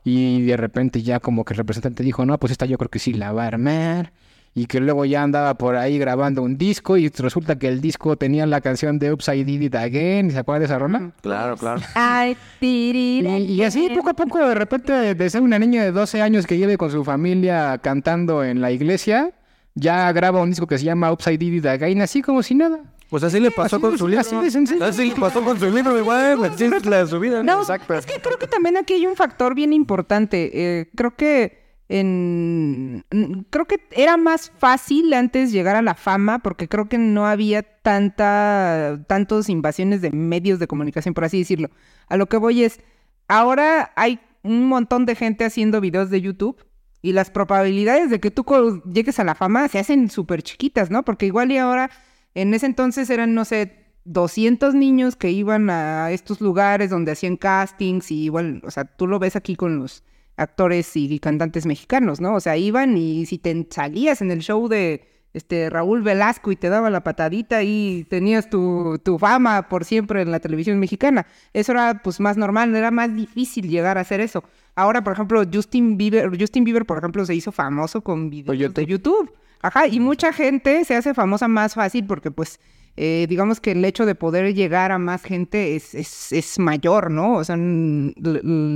y 0.04 0.42
de 0.44 0.58
repente 0.58 1.02
ya 1.02 1.20
como 1.20 1.46
que 1.46 1.54
el 1.54 1.58
representante 1.58 2.04
dijo, 2.04 2.26
no, 2.26 2.38
pues 2.38 2.52
esta 2.52 2.66
yo 2.66 2.78
creo 2.78 2.90
que 2.90 3.00
sí 3.00 3.14
la 3.14 3.32
va 3.32 3.44
a 3.44 3.48
armar. 3.48 4.12
Y 4.56 4.68
que 4.68 4.80
luego 4.80 5.04
ya 5.04 5.24
andaba 5.24 5.56
por 5.56 5.76
ahí 5.76 5.98
grabando 5.98 6.44
un 6.44 6.60
disco 6.60 6.96
y 6.96 7.10
resulta 7.10 7.58
que 7.58 7.68
el 7.68 7.82
disco 7.82 8.18
tenía 8.18 8.46
la 8.46 8.62
canción 8.62 9.00
de 9.00 9.12
Oops, 9.12 9.30
I 9.30 9.44
Did 9.44 9.62
It 9.62 9.76
Again. 9.76 10.30
¿Se 10.30 10.38
acuerdan 10.38 10.60
de 10.60 10.66
esa 10.66 10.78
rola? 10.78 11.12
Claro, 11.22 11.58
claro. 11.58 11.82
Ay, 11.96 12.38
Y, 12.62 13.26
y 13.26 13.64
así 13.64 13.90
poco 13.96 14.12
a 14.12 14.14
poco, 14.14 14.38
de 14.38 14.54
repente, 14.54 15.16
de 15.16 15.30
ser 15.32 15.42
una 15.42 15.58
niña 15.58 15.84
de 15.84 15.92
12 15.92 16.22
años 16.22 16.46
que 16.46 16.60
lleve 16.60 16.78
con 16.78 16.92
su 16.92 17.04
familia 17.04 17.80
cantando 17.80 18.44
en 18.44 18.62
la 18.62 18.70
iglesia, 18.70 19.32
ya 19.74 20.12
graba 20.12 20.44
un 20.44 20.50
disco 20.50 20.68
que 20.68 20.78
se 20.78 20.86
llama 20.86 21.12
Upside 21.12 21.40
Did 21.40 21.54
It 21.54 21.66
Again, 21.66 22.04
así 22.04 22.22
como 22.22 22.44
si 22.44 22.54
nada. 22.54 22.82
Pues 23.14 23.24
así 23.24 23.40
le 23.40 23.52
pasó 23.52 23.76
Así 23.76 23.82
con 23.84 23.96
su 23.96 24.08
libro. 24.08 24.22
así 24.22 24.36
de 24.36 24.50
sencillo. 24.50 24.84
Así 24.84 25.12
le 25.12 25.16
pasó 25.16 25.44
con 25.44 25.60
su 25.60 25.70
libro, 25.70 25.96
igual. 26.00 26.46
Así 26.46 26.64
es 26.64 26.84
la 26.84 27.04
de 27.04 27.08
su 27.08 27.20
vida. 27.20 27.44
No, 27.44 27.62
es 27.62 28.06
que 28.08 28.20
creo 28.20 28.40
que 28.40 28.48
también 28.48 28.76
aquí 28.76 28.96
hay 28.96 29.06
un 29.06 29.16
factor 29.16 29.54
bien 29.54 29.72
importante. 29.72 30.50
Eh, 30.52 30.90
creo 30.96 31.16
que 31.16 31.62
en 31.90 33.06
creo 33.52 33.66
que 33.66 33.88
era 33.92 34.18
más 34.18 34.52
fácil 34.58 35.14
antes 35.14 35.52
llegar 35.52 35.76
a 35.76 35.84
la 35.84 35.94
fama 35.94 36.40
porque 36.40 36.68
creo 36.68 36.90
que 36.90 36.98
no 36.98 37.28
había 37.28 37.62
tanta 37.62 39.00
tantos 39.06 39.48
invasiones 39.48 40.02
de 40.02 40.10
medios 40.10 40.58
de 40.58 40.66
comunicación 40.66 41.14
por 41.14 41.26
así 41.26 41.38
decirlo. 41.38 41.70
A 42.08 42.18
lo 42.18 42.26
que 42.26 42.38
voy 42.38 42.64
es 42.64 42.80
ahora 43.28 43.92
hay 43.96 44.22
un 44.42 44.66
montón 44.66 45.06
de 45.06 45.14
gente 45.14 45.46
haciendo 45.46 45.82
videos 45.82 46.10
de 46.10 46.20
YouTube 46.20 46.66
y 47.04 47.12
las 47.12 47.30
probabilidades 47.30 48.10
de 48.10 48.20
que 48.20 48.32
tú 48.32 48.44
llegues 48.92 49.20
a 49.20 49.24
la 49.24 49.36
fama 49.36 49.68
se 49.68 49.78
hacen 49.78 50.10
súper 50.10 50.42
chiquitas, 50.42 50.90
¿no? 50.90 51.06
Porque 51.06 51.28
igual 51.28 51.52
y 51.52 51.60
ahora 51.60 51.92
en 52.36 52.54
ese 52.54 52.66
entonces 52.66 53.10
eran 53.10 53.34
no 53.34 53.46
sé 53.46 53.84
200 54.06 54.76
niños 54.76 55.16
que 55.16 55.32
iban 55.32 55.70
a 55.70 56.12
estos 56.12 56.42
lugares 56.42 56.90
donde 56.90 57.14
hacían 57.14 57.38
castings 57.38 58.12
y 58.12 58.24
igual, 58.24 58.62
o 58.66 58.72
sea, 58.72 58.86
tú 58.86 59.08
lo 59.08 59.20
ves 59.20 59.36
aquí 59.36 59.56
con 59.56 59.80
los 59.80 60.04
actores 60.36 60.96
y 60.96 61.20
cantantes 61.20 61.66
mexicanos, 61.66 62.20
¿no? 62.20 62.36
O 62.36 62.40
sea, 62.40 62.58
iban 62.58 62.98
y 62.98 63.26
si 63.26 63.38
te 63.38 63.68
salías 63.70 64.22
en 64.22 64.32
el 64.32 64.40
show 64.40 64.68
de 64.68 65.08
este 65.34 65.70
Raúl 65.70 66.02
Velasco 66.02 66.52
y 66.52 66.56
te 66.56 66.70
daba 66.70 66.90
la 66.90 67.04
patadita 67.04 67.64
y 67.64 68.06
tenías 68.10 68.50
tu, 68.50 69.00
tu 69.04 69.18
fama 69.18 69.68
por 69.68 69.84
siempre 69.84 70.22
en 70.22 70.32
la 70.32 70.40
televisión 70.40 70.80
mexicana. 70.80 71.26
Eso 71.54 71.72
era 71.72 72.02
pues 72.04 72.20
más 72.20 72.38
normal, 72.38 72.76
era 72.76 72.92
más 72.92 73.16
difícil 73.16 73.68
llegar 73.68 73.98
a 73.98 74.02
hacer 74.02 74.22
eso. 74.22 74.44
Ahora, 74.76 75.04
por 75.04 75.14
ejemplo, 75.14 75.44
Justin 75.52 75.98
Bieber, 75.98 76.30
Justin 76.40 76.64
Bieber, 76.64 76.86
por 76.86 76.98
ejemplo, 76.98 77.26
se 77.26 77.36
hizo 77.36 77.52
famoso 77.52 78.02
con 78.02 78.30
videos 78.30 78.74
de 78.74 78.86
YouTube. 78.86 79.32
Ajá, 79.64 79.88
y 79.88 80.00
mucha 80.00 80.34
gente 80.34 80.84
se 80.86 80.94
hace 80.96 81.14
famosa 81.14 81.48
más 81.48 81.74
fácil 81.74 82.06
porque 82.06 82.30
pues 82.32 82.60
eh, 82.98 83.26
digamos 83.30 83.60
que 83.62 83.72
el 83.72 83.84
hecho 83.86 84.06
de 84.06 84.14
poder 84.14 84.54
llegar 84.54 84.92
a 84.92 84.98
más 85.00 85.24
gente 85.24 85.76
es, 85.76 85.96
es, 85.96 86.32
es 86.34 86.60
mayor, 86.60 87.10
¿no? 87.10 87.36
O 87.38 87.44
sea, 87.44 87.56
l- 87.56 88.14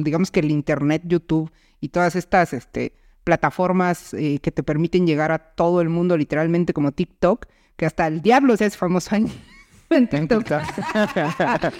digamos 0.04 0.32
que 0.32 0.40
el 0.40 0.50
Internet, 0.50 1.04
YouTube 1.06 1.52
y 1.82 1.90
todas 1.90 2.16
estas 2.16 2.54
este, 2.54 2.94
plataformas 3.26 4.14
eh, 4.14 4.40
que 4.42 4.52
te 4.52 4.64
permiten 4.64 5.06
llegar 5.06 5.32
a 5.34 5.40
todo 5.40 5.82
el 5.82 5.90
mundo 5.90 6.16
literalmente 6.18 6.74
como 6.74 6.92
TikTok, 6.94 7.46
que 7.76 7.86
hasta 7.86 8.08
el 8.08 8.22
diablo 8.22 8.56
se 8.58 8.66
hace 8.66 8.78
famoso 8.78 9.14
ahí 9.16 9.26
en 9.90 10.08
TikTok. 10.08 10.46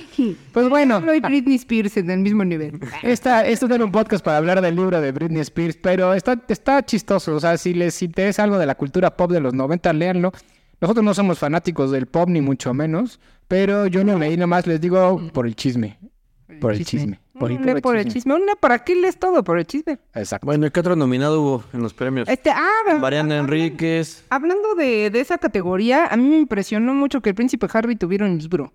Pues 0.54 0.70
bueno, 0.70 1.00
Diablo 1.00 1.14
y 1.14 1.20
Britney 1.20 1.56
Spears 1.56 1.98
en 1.98 2.10
el 2.10 2.20
mismo 2.20 2.44
nivel. 2.44 2.80
esta, 3.04 3.46
esto 3.46 3.66
era 3.68 3.84
un 3.84 3.92
podcast 3.92 4.24
para 4.24 4.38
hablar 4.38 4.62
del 4.62 4.76
libro 4.76 5.00
de 5.00 5.12
Britney 5.12 5.42
Spears, 5.42 5.78
pero 5.82 6.14
está, 6.14 6.42
está 6.48 6.84
chistoso. 6.84 7.36
O 7.36 7.40
sea, 7.40 7.58
si 7.58 7.74
les 7.74 8.02
interesa 8.02 8.44
algo 8.44 8.58
de 8.58 8.66
la 8.66 8.76
cultura 8.76 9.16
pop 9.16 9.32
de 9.32 9.40
los 9.40 9.54
90, 9.54 9.94
léanlo. 9.94 10.32
Nosotros 10.80 11.04
no 11.04 11.14
somos 11.14 11.40
fanáticos 11.40 11.92
del 11.92 12.06
pop, 12.06 12.30
ni 12.30 12.40
mucho 12.40 12.74
menos, 12.74 13.20
pero 13.48 13.88
yo 13.88 14.04
lo 14.04 14.18
leí 14.18 14.38
nomás, 14.38 14.68
les 14.68 14.80
digo, 14.80 15.22
por 15.34 15.48
el 15.48 15.56
chisme. 15.56 15.98
Por 16.62 16.74
el 16.74 16.86
chisme. 16.86 17.20
Por, 17.38 17.52
el 17.52 17.58
Una 17.58 17.74
puro 17.74 17.82
por 17.82 17.98
el 17.98 18.12
chisme. 18.12 18.34
Una, 18.34 18.56
¿para 18.56 18.80
qué 18.80 18.96
lees 18.96 19.18
todo? 19.18 19.44
Por 19.44 19.60
el 19.60 19.66
chisme. 19.66 20.00
Exacto. 20.16 20.46
Bueno, 20.46 20.66
¿y 20.66 20.72
qué 20.72 20.80
otro 20.80 20.96
nominado 20.96 21.42
hubo 21.42 21.64
en 21.74 21.82
los 21.82 21.94
premios? 21.94 22.28
Este, 22.30 22.50
ah, 22.50 22.98
Mariana 23.00 23.38
Enríquez. 23.38 24.24
Hablando 24.30 24.76
de, 24.76 25.10
de 25.10 25.20
esa 25.20 25.38
categoría, 25.38 26.08
a 26.08 26.16
mí 26.16 26.28
me 26.28 26.38
impresionó 26.38 26.94
mucho 26.94 27.22
que 27.22 27.30
el 27.30 27.36
príncipe 27.36 27.68
Harry 27.74 27.98
tuviera 27.98 28.26
un 28.26 28.38
libro. 28.38 28.74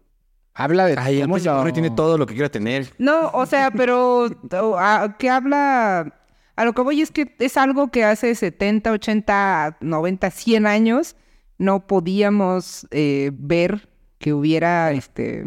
Habla 0.55 0.87
de 0.87 0.97
Ay, 0.99 1.21
el 1.21 1.29
príncipe 1.29 1.55
Harry 1.55 1.73
tiene 1.73 1.91
todo 1.91 2.19
lo 2.19 2.27
que 2.27 2.35
quiera 2.35 2.51
tener. 2.51 2.93
No, 2.99 3.31
o 3.31 3.47
sea, 3.47 3.71
pero 3.71 4.29
que 5.19 5.31
habla... 5.31 6.19
A 6.55 6.67
lo 6.67 6.75
que 6.75 6.83
voy 6.83 7.01
es 7.01 7.11
que 7.11 7.35
es 7.39 7.57
algo 7.57 7.91
que 7.91 8.05
hace 8.05 8.35
70, 8.35 8.93
80, 8.93 9.79
90, 9.81 10.31
100 10.31 10.67
años 10.67 11.17
no 11.57 11.87
podíamos 11.87 12.87
eh, 12.91 13.31
ver 13.33 13.89
que 14.19 14.35
hubiera, 14.35 14.93
este... 14.93 15.43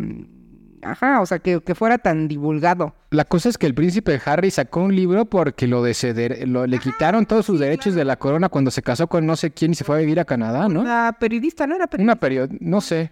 Ajá, 0.86 1.22
o 1.22 1.26
sea, 1.26 1.40
que, 1.40 1.62
que 1.62 1.76
fuera 1.76 1.98
tan 1.98 2.28
divulgado. 2.28 2.96
La 3.12 3.26
cosa 3.26 3.50
es 3.50 3.58
que 3.58 3.66
el 3.66 3.74
príncipe 3.74 4.20
Harry 4.26 4.52
sacó 4.52 4.82
un 4.82 4.96
libro 4.96 5.26
porque 5.26 5.68
lo, 5.68 5.84
deceder- 5.86 6.46
lo 6.48 6.66
le 6.68 6.80
quitaron 6.80 7.26
todos 7.26 7.46
sus 7.46 7.60
derechos 7.60 7.96
de 7.96 8.06
la 8.06 8.18
corona 8.18 8.50
cuando 8.50 8.72
se 8.72 8.82
casó 8.82 9.08
con 9.08 9.26
no 9.26 9.36
sé 9.36 9.52
quién 9.52 9.72
y 9.72 9.76
se 9.76 9.84
fue 9.84 9.96
a 9.96 10.00
vivir 10.00 10.20
a 10.20 10.26
Canadá, 10.26 10.68
¿no? 10.70 10.84
La 10.84 11.16
periodista, 11.20 11.66
¿no 11.68 11.76
era 11.76 11.88
periodista? 11.88 12.12
Una 12.14 12.20
periodo, 12.20 12.50
no 12.60 12.82
sé. 12.82 13.12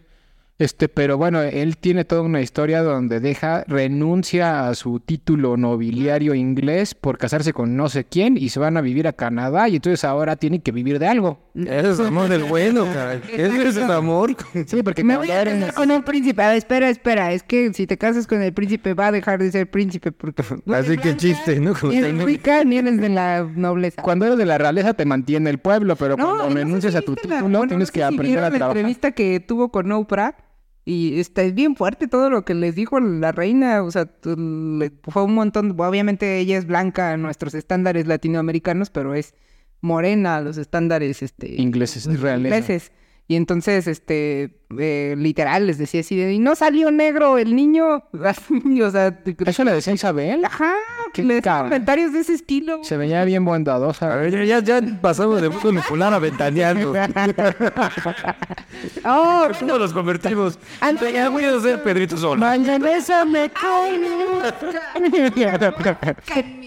Este, 0.60 0.88
pero 0.88 1.18
bueno, 1.18 1.42
él 1.42 1.78
tiene 1.78 2.06
toda 2.06 2.22
una 2.22 2.40
historia 2.40 2.84
donde 2.84 3.20
deja, 3.20 3.64
renuncia 3.68 4.68
a 4.70 4.76
su 4.76 5.00
título 5.00 5.58
nobiliario 5.58 6.36
inglés 6.36 6.94
por 6.94 7.18
casarse 7.18 7.54
con 7.54 7.76
no 7.76 7.90
sé 7.90 8.06
quién 8.06 8.38
y 8.38 8.50
se 8.50 8.60
van 8.60 8.78
a 8.78 8.82
vivir 8.82 9.08
a 9.08 9.14
Canadá 9.14 9.68
y 9.68 9.76
entonces 9.78 10.04
ahora 10.06 10.36
tiene 10.36 10.62
que 10.62 10.72
vivir 10.72 11.00
de 11.00 11.08
algo. 11.08 11.40
Ese 11.56 11.90
es 11.92 12.00
amor 12.00 12.30
del 12.30 12.44
bueno, 12.44 12.86
caray. 12.94 13.20
Ese 13.34 13.68
es 13.68 13.78
el 13.78 13.92
amor. 13.92 14.36
Sí, 14.68 14.84
porque 14.84 15.04
Me 15.04 15.18
voy 15.18 15.32
a 15.32 15.44
casar 15.44 15.74
con 15.74 15.90
un 15.90 16.04
príncipe. 16.04 16.42
A 16.44 16.50
ver, 16.50 16.58
espera, 16.58 16.90
espera. 16.92 17.34
Es 17.34 17.42
que 17.42 17.74
si 17.74 17.88
te 17.88 17.98
casas 17.98 18.28
con 18.28 18.42
el 18.42 18.54
príncipe 18.54 18.94
va 18.94 19.08
a 19.08 19.12
dejar 19.12 19.40
de 19.42 19.52
ser 19.52 19.70
príncipe 19.70 20.12
porque... 20.12 20.44
Así 20.74 20.98
que 20.98 21.18
chiste, 21.18 21.60
¿no? 21.60 21.74
Como 21.74 21.92
Ni 21.92 21.98
eres 21.98 22.24
rica 22.24 22.64
ni 22.64 22.78
eres 22.78 23.02
de 23.02 23.10
la 23.10 23.44
nobleza. 23.56 24.02
cuando 24.04 24.26
eres 24.28 24.38
de 24.38 24.46
la 24.46 24.60
realeza 24.60 24.94
te 24.94 25.06
mantiene 25.06 25.50
el 25.50 25.58
pueblo, 25.58 25.96
pero 25.96 26.16
cuando 26.16 26.36
y 26.46 26.50
no 26.50 26.50
sé 26.54 26.56
renuncias 26.60 26.94
si 26.94 26.98
a 27.00 27.02
tu 27.02 27.14
la- 27.16 27.22
título 27.22 27.42
bueno, 27.42 27.68
tienes 27.68 27.88
no 27.90 27.92
que 27.94 28.00
si 28.00 28.04
aprender 28.04 28.38
a 28.38 28.42
la 28.42 28.50
trabajar. 28.52 28.78
entrevista 28.78 29.12
que 29.12 29.40
tuvo 29.40 29.70
con 29.72 29.92
Oprah 29.92 30.36
y 30.86 31.20
está 31.20 31.44
es 31.44 31.54
bien 31.54 31.76
fuerte 31.76 32.08
todo 32.08 32.30
lo 32.30 32.44
que 32.44 32.54
les 32.54 32.76
dijo 32.76 33.00
la 33.00 33.32
reina, 33.32 33.84
o 33.84 33.92
sea, 33.92 34.10
fue 34.24 35.24
un 35.24 35.34
montón, 35.34 35.80
obviamente 35.80 36.40
ella 36.40 36.58
es 36.58 36.66
blanca 36.66 37.12
a 37.12 37.18
nuestros 37.18 37.54
estándares 37.54 38.08
latinoamericanos, 38.08 38.90
pero 38.90 39.16
es 39.16 39.34
morena 39.82 40.38
a 40.38 40.42
los 40.42 40.58
estándares 40.58 41.22
este 41.22 41.62
Ingleses, 41.62 42.06
ingleses. 42.06 42.92
Y 43.26 43.38
entonces, 43.38 43.88
este, 43.88 44.60
eh, 44.78 45.16
literal, 45.18 45.66
les 45.66 45.78
decía 45.78 46.02
así 46.02 46.16
de, 46.18 46.34
y 46.34 46.40
no 46.40 46.56
salió 46.56 46.92
negro 46.92 47.38
el 47.38 47.56
niño, 47.56 48.04
así, 48.26 48.82
o 48.82 48.92
sea, 48.92 49.18
¿Eso 49.46 49.64
le 49.64 49.72
decía 49.72 49.94
Isabel? 49.94 50.44
ajá, 50.44 50.74
Qué 51.14 51.24
le 51.24 51.36
decía 51.36 51.52
cabrón. 51.54 51.70
comentarios 51.70 52.12
de 52.12 52.20
ese 52.20 52.34
estilo. 52.34 52.84
Se 52.84 52.98
veía 52.98 53.24
bien 53.24 53.44
A 53.44 53.46
bondadosa. 53.46 54.14
ver, 54.18 54.46
ya, 54.46 54.60
ya 54.60 54.82
pasamos 55.02 55.42
de 55.42 55.48
mundo 55.50 55.72
bipolar 55.72 56.14
a 56.14 56.20
ventaneando. 56.20 56.94
Oh, 59.06 59.48
¿Cómo 59.60 59.78
los 59.78 59.94
convertimos? 59.94 60.58
Ya 61.14 61.30
voy 61.30 61.46
a 61.46 61.60
ser 61.60 61.82
Pedrito 61.84 62.18
Sola. 62.18 62.40
Mayonesa 62.58 63.24
me 63.26 63.50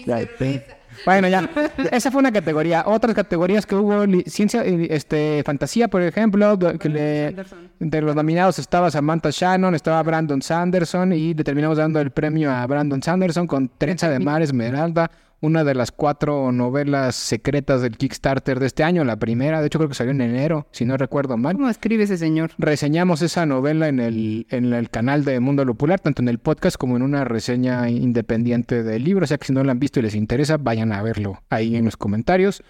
Bueno, 1.05 1.27
ya. 1.27 1.49
Esa 1.91 2.11
fue 2.11 2.19
una 2.19 2.31
categoría. 2.31 2.83
Otras 2.85 3.15
categorías 3.15 3.65
que 3.65 3.75
hubo, 3.75 4.03
ciencia, 4.25 4.63
este, 4.63 5.43
fantasía, 5.45 5.87
por 5.87 6.01
ejemplo, 6.01 6.57
que 6.79 6.89
le, 6.89 7.35
entre 7.79 8.01
los 8.01 8.15
nominados 8.15 8.59
estaba 8.59 8.91
Samantha 8.91 9.29
Shannon, 9.31 9.75
estaba 9.75 10.01
Brandon 10.03 10.41
Sanderson 10.41 11.13
y 11.13 11.33
le 11.33 11.43
terminamos 11.43 11.77
dando 11.77 11.99
el 11.99 12.11
premio 12.11 12.51
a 12.51 12.65
Brandon 12.65 13.01
Sanderson 13.01 13.47
con 13.47 13.69
Trenza 13.77 14.09
de 14.09 14.19
Mar 14.19 14.41
Esmeralda, 14.41 15.09
una 15.39 15.63
de 15.63 15.75
las 15.75 15.91
cuatro 15.91 16.51
novelas 16.51 17.15
secretas 17.15 17.81
del 17.81 17.97
Kickstarter 17.97 18.59
de 18.59 18.65
este 18.65 18.83
año, 18.83 19.03
la 19.03 19.17
primera, 19.17 19.61
de 19.61 19.67
hecho 19.67 19.77
creo 19.79 19.89
que 19.89 19.95
salió 19.95 20.11
en 20.11 20.21
enero, 20.21 20.67
si 20.71 20.85
no 20.85 20.97
recuerdo 20.97 21.37
mal. 21.37 21.55
¿Cómo 21.55 21.69
escribe 21.69 22.03
ese 22.03 22.17
señor? 22.17 22.51
Reseñamos 22.57 23.21
esa 23.21 23.45
novela 23.45 23.87
en 23.87 23.99
el, 23.99 24.47
en 24.49 24.73
el 24.73 24.89
canal 24.89 25.23
de 25.25 25.39
Mundo 25.39 25.65
Lupular, 25.65 25.99
tanto 25.99 26.21
en 26.21 26.29
el 26.29 26.39
podcast 26.39 26.77
como 26.77 26.95
en 26.95 27.03
una 27.03 27.23
reseña 27.23 27.89
independiente 27.89 28.83
del 28.83 29.03
libro. 29.03 29.25
O 29.25 29.27
sea 29.27 29.37
que 29.37 29.47
si 29.47 29.53
no 29.53 29.63
la 29.63 29.71
han 29.71 29.79
visto 29.79 29.99
y 29.99 30.03
les 30.03 30.15
interesa, 30.15 30.57
vayan 30.57 30.91
a 30.91 31.01
verlo 31.01 31.43
ahí 31.49 31.75
en 31.75 31.85
los 31.85 31.97
comentarios. 31.97 32.63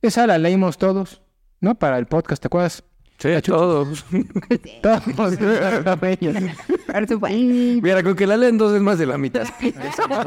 Esa 0.00 0.26
la 0.26 0.38
leímos 0.38 0.78
todos, 0.78 1.22
¿no? 1.60 1.74
Para 1.76 1.98
el 1.98 2.06
podcast, 2.06 2.42
¿te 2.42 2.46
acuerdas? 2.46 2.84
Sí, 3.18 3.28
todos. 3.44 4.04
Todos. 4.82 5.38
Mira, 7.82 8.02
con 8.02 8.16
que 8.16 8.26
la 8.26 8.36
leen 8.36 8.58
dos 8.58 8.74
es 8.74 8.82
más 8.82 8.98
de 8.98 9.06
la 9.06 9.16
mitad. 9.16 9.46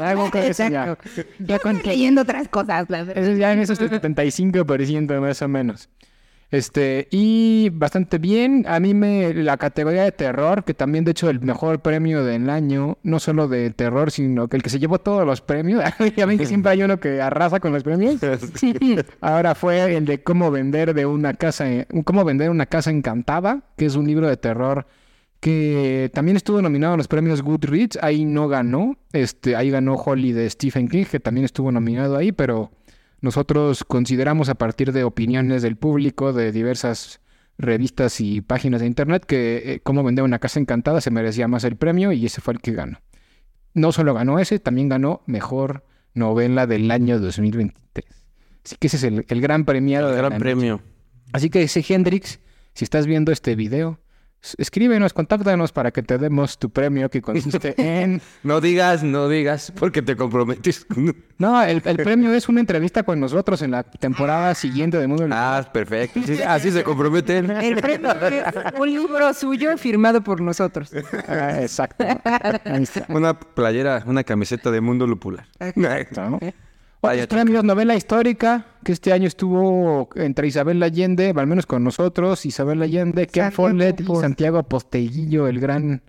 Algo 0.00 0.30
que 0.30 0.48
eso 0.48 0.66
ya, 0.68 0.92
Exacto. 0.92 1.22
Ya 1.38 1.58
con 1.58 1.78
creyendo 1.78 2.22
otras 2.22 2.48
cosas, 2.48 2.86
eso 3.14 3.32
ya 3.32 3.52
en 3.52 3.58
esos 3.58 3.78
75% 3.80 5.20
más 5.20 5.42
o 5.42 5.48
menos. 5.48 5.90
Este, 6.50 7.08
y 7.10 7.70
bastante 7.70 8.18
bien. 8.18 8.64
A 8.68 8.78
mí 8.78 8.94
me, 8.94 9.34
la 9.34 9.56
categoría 9.56 10.04
de 10.04 10.12
terror, 10.12 10.64
que 10.64 10.74
también 10.74 11.04
de 11.04 11.10
hecho 11.10 11.28
el 11.28 11.40
mejor 11.40 11.80
premio 11.80 12.24
del 12.24 12.48
año, 12.50 12.98
no 13.02 13.18
solo 13.18 13.48
de 13.48 13.70
terror, 13.70 14.10
sino 14.10 14.48
que 14.48 14.56
el 14.56 14.62
que 14.62 14.70
se 14.70 14.78
llevó 14.78 14.98
todos 14.98 15.26
los 15.26 15.40
premios. 15.40 15.82
ya 16.16 16.26
ven 16.26 16.38
que 16.38 16.46
siempre 16.46 16.72
hay 16.72 16.82
uno 16.82 17.00
que 17.00 17.20
arrasa 17.20 17.60
con 17.60 17.72
los 17.72 17.82
premios. 17.82 18.20
Ahora 19.20 19.54
fue 19.54 19.96
el 19.96 20.04
de 20.04 20.22
cómo 20.22 20.50
vender 20.50 20.94
de 20.94 21.06
una 21.06 21.34
casa, 21.34 21.66
cómo 22.04 22.24
vender 22.24 22.50
una 22.50 22.66
casa 22.66 22.90
encantada, 22.90 23.62
que 23.76 23.86
es 23.86 23.96
un 23.96 24.06
libro 24.06 24.28
de 24.28 24.36
terror 24.36 24.86
que 25.40 26.10
también 26.14 26.36
estuvo 26.36 26.60
nominado 26.62 26.94
a 26.94 26.96
los 26.96 27.08
premios 27.08 27.42
Goodreads, 27.42 27.98
ahí 28.02 28.24
no 28.24 28.48
ganó, 28.48 28.96
este, 29.12 29.54
ahí 29.54 29.70
ganó 29.70 29.94
Holly 29.94 30.32
de 30.32 30.48
Stephen 30.48 30.88
King, 30.88 31.04
que 31.04 31.20
también 31.20 31.44
estuvo 31.44 31.70
nominado 31.70 32.16
ahí, 32.16 32.32
pero 32.32 32.72
nosotros 33.20 33.84
consideramos 33.84 34.48
a 34.48 34.54
partir 34.54 34.92
de 34.92 35.04
opiniones 35.04 35.62
del 35.62 35.76
público 35.76 36.32
de 36.32 36.52
diversas 36.52 37.20
revistas 37.58 38.20
y 38.20 38.42
páginas 38.42 38.80
de 38.80 38.86
internet 38.86 39.24
que 39.24 39.56
eh, 39.64 39.80
Cómo 39.82 40.04
vender 40.04 40.24
una 40.24 40.38
casa 40.38 40.60
encantada 40.60 41.00
se 41.00 41.10
merecía 41.10 41.48
más 41.48 41.64
el 41.64 41.76
premio 41.76 42.12
y 42.12 42.26
ese 42.26 42.40
fue 42.40 42.54
el 42.54 42.60
que 42.60 42.72
ganó. 42.72 43.00
No 43.74 43.92
solo 43.92 44.14
ganó 44.14 44.38
ese, 44.38 44.58
también 44.58 44.88
ganó 44.88 45.22
mejor 45.26 45.84
novela 46.14 46.66
del 46.66 46.90
año 46.90 47.18
2023. 47.18 48.24
Así 48.64 48.76
que 48.76 48.86
ese 48.88 48.96
es 48.96 49.04
el, 49.04 49.40
gran 49.40 49.64
premiado. 49.64 50.10
El 50.10 50.16
gran 50.16 50.38
premio. 50.38 50.80
Así 51.32 51.50
que 51.50 51.62
ese 51.62 51.84
Hendrix, 51.86 52.40
si 52.74 52.84
estás 52.84 53.06
viendo 53.06 53.32
este 53.32 53.54
video, 53.54 54.00
escríbenos, 54.58 55.12
contáctanos 55.12 55.72
para 55.72 55.90
que 55.90 56.02
te 56.02 56.18
demos 56.18 56.58
tu 56.58 56.70
premio 56.70 57.08
que 57.10 57.22
consiste 57.22 57.74
en... 58.02 58.20
no 58.42 58.60
digas, 58.60 59.02
no 59.02 59.28
digas, 59.28 59.72
porque 59.78 60.02
te 60.02 60.16
comprometes. 60.16 60.86
no, 61.38 61.62
el, 61.62 61.80
premio 61.80 62.32
es 62.32 62.48
una 62.48 62.60
entrevista 62.60 63.02
con 63.02 63.18
nosotros 63.18 63.62
en 63.62 63.72
la 63.72 63.82
temporada 63.82 64.54
siguiente 64.54 64.98
de 64.98 65.06
Mundo 65.06 65.26
Ah, 65.30 65.68
perfecto. 65.72 66.20
así 66.46 66.70
se 66.70 66.84
comprometen. 66.84 67.50
El 67.50 67.76
premio 67.76 68.10
es 68.12 68.78
un 68.78 68.92
libro 68.92 69.34
suyo 69.34 69.76
firmado 69.76 70.22
por 70.22 70.40
nosotros. 70.40 70.90
Ah, 71.28 71.62
exacto. 71.62 72.04
Una 73.08 73.38
playera, 73.38 74.02
una 74.06 74.24
camiseta 74.24 74.70
de 74.70 74.80
Mundo 74.80 75.06
Lupular. 75.06 75.46
Exacto. 75.58 76.38
Otros 77.00 77.26
premios, 77.28 77.62
novela 77.64 77.94
histórica, 77.94 78.66
que 78.82 78.92
este 78.92 79.12
año 79.12 79.28
estuvo 79.28 80.08
entre 80.16 80.48
Isabel 80.48 80.82
Allende, 80.82 81.32
al 81.36 81.46
menos 81.46 81.66
con 81.66 81.84
nosotros, 81.84 82.44
Isabel 82.46 82.82
Allende, 82.82 83.26
Ken 83.26 83.52
Follett 83.52 84.00
y 84.00 84.06
Santiago 84.16 84.62
Posteguillo, 84.62 85.46
el 85.46 85.60
gran 85.60 86.02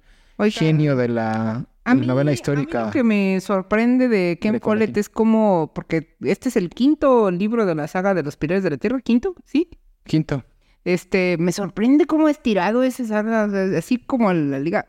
genio 0.49 0.95
de 0.95 1.09
la, 1.09 1.65
novela 1.85 2.31
histórica. 2.31 2.85
lo 2.85 2.91
que 2.91 3.03
me 3.03 3.39
sorprende 3.41 4.07
de 4.07 4.39
Ken 4.41 4.59
Follett 4.59 4.97
es 4.97 5.09
como, 5.09 5.71
porque 5.73 6.15
este 6.21 6.49
es 6.49 6.55
el 6.55 6.69
quinto 6.69 7.29
libro 7.31 7.65
de 7.65 7.75
la 7.75 7.87
saga 7.87 8.13
de 8.13 8.23
los 8.23 8.37
Pilares 8.37 8.63
de 8.63 8.71
la 8.71 8.77
Tierra, 8.77 8.99
¿quinto? 9.01 9.35
¿Sí? 9.45 9.69
Quinto. 10.03 10.43
Este, 10.83 11.35
me 11.37 11.51
sorprende 11.51 12.05
cómo 12.05 12.29
estirado 12.29 12.81
ese 12.81 13.05
saga, 13.05 13.43
así 13.77 13.97
como 13.97 14.31
la 14.31 14.59
liga. 14.59 14.87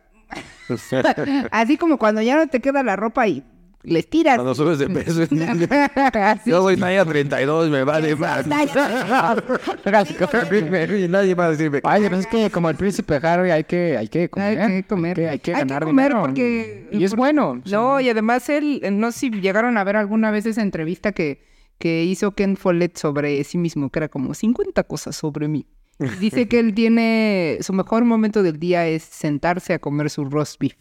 así 1.51 1.77
como 1.77 1.99
cuando 1.99 2.23
ya 2.23 2.37
no 2.37 2.47
te 2.47 2.61
queda 2.61 2.83
la 2.83 2.97
ropa 2.97 3.27
y 3.27 3.43
les 3.83 4.09
tiras. 4.09 4.37
Cuando 4.37 4.55
subes 4.55 4.79
de 4.79 4.89
peso. 4.89 5.23
Yo 6.47 6.63
voy 6.63 6.81
a 6.83 7.05
32, 7.05 7.71
me 7.71 7.85
vale 7.85 8.17
más. 8.17 8.47
Nadie 11.09 11.35
va 11.35 11.45
a 11.47 11.51
decirme. 11.51 11.81
Ay, 11.85 12.03
pero 12.03 12.17
es 12.17 12.27
que 12.27 12.51
como 12.51 12.71
el 12.71 12.77
príncipe 12.77 13.21
Harry 13.23 13.51
hay 13.51 13.65
que, 13.65 13.97
hay 13.97 14.09
que 14.09 14.29
comer. 14.29 14.61
Hay 14.61 14.83
que 14.83 14.89
comer. 14.89 15.21
Hay 15.29 15.39
que, 15.39 15.53
ganar 15.53 15.87
dinero. 15.87 16.21
porque... 16.21 16.89
Y 16.91 17.05
es 17.05 17.15
bueno. 17.15 17.61
No, 17.71 18.01
y 18.01 18.09
además 18.09 18.49
él, 18.49 18.83
no 18.93 19.13
sé 19.13 19.19
si 19.19 19.31
llegaron 19.31 19.79
a 19.79 19.85
ver 19.85 19.97
alguna 19.97 20.31
vez 20.31 20.47
esa 20.47 20.63
entrevista 20.63 21.13
que, 21.13 21.43
que 21.79 22.05
hizo 22.05 22.33
Ken 22.33 22.57
Follett 22.57 22.97
sobre 22.97 23.43
sí 23.45 23.59
mismo, 23.59 23.91
que 23.91 24.01
era 24.01 24.09
como 24.09 24.35
50 24.35 24.83
cosas 24.85 25.17
sobre 25.17 25.49
mí. 25.49 25.67
Dice 26.21 26.47
que 26.47 26.61
él 26.61 26.75
tiene, 26.75 27.59
su 27.61 27.73
mejor 27.73 28.05
momento 28.05 28.45
del 28.45 28.61
día 28.61 28.87
es 28.87 29.03
sentarse 29.03 29.75
a 29.75 29.81
comer 29.81 30.11
su 30.11 30.25
roast 30.25 30.61
beef. 30.61 30.77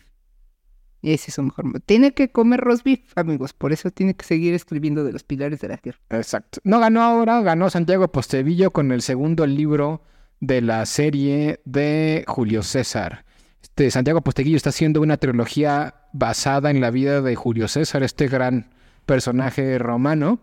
Ese 1.02 1.30
es 1.30 1.36
su 1.36 1.44
mejor. 1.44 1.80
Tiene 1.86 2.14
que 2.14 2.32
comer 2.32 2.60
roast 2.60 2.84
beef, 2.84 3.02
amigos. 3.16 3.54
Por 3.54 3.72
eso 3.72 3.92
tiene 3.92 4.16
que 4.16 4.26
seguir 4.26 4.54
escribiendo 4.54 5.04
de 5.04 5.14
los 5.14 5.24
pilares 5.24 5.60
de 5.60 5.68
la 5.68 5.78
tierra. 5.78 6.00
Exacto. 6.10 6.60
No 6.64 6.80
ganó 6.80 7.02
ahora, 7.02 7.42
ganó 7.42 7.70
Santiago 7.70 8.12
Postevillo 8.12 8.72
con 8.72 8.92
el 8.92 9.02
segundo 9.02 9.46
libro 9.46 10.02
de 10.40 10.62
la 10.62 10.86
serie 10.86 11.62
de 11.66 12.24
Julio 12.28 12.64
César. 12.64 13.26
Este 13.62 13.92
Santiago 13.92 14.22
Posteguillo 14.22 14.58
está 14.58 14.70
haciendo 14.70 15.02
una 15.02 15.18
trilogía 15.18 15.96
basada 16.14 16.72
en 16.72 16.82
la 16.82 16.92
vida 16.92 17.22
de 17.22 17.36
Julio 17.36 17.68
César, 17.68 18.04
este 18.04 18.28
gran 18.28 18.70
personaje 19.06 19.78
romano 19.78 20.40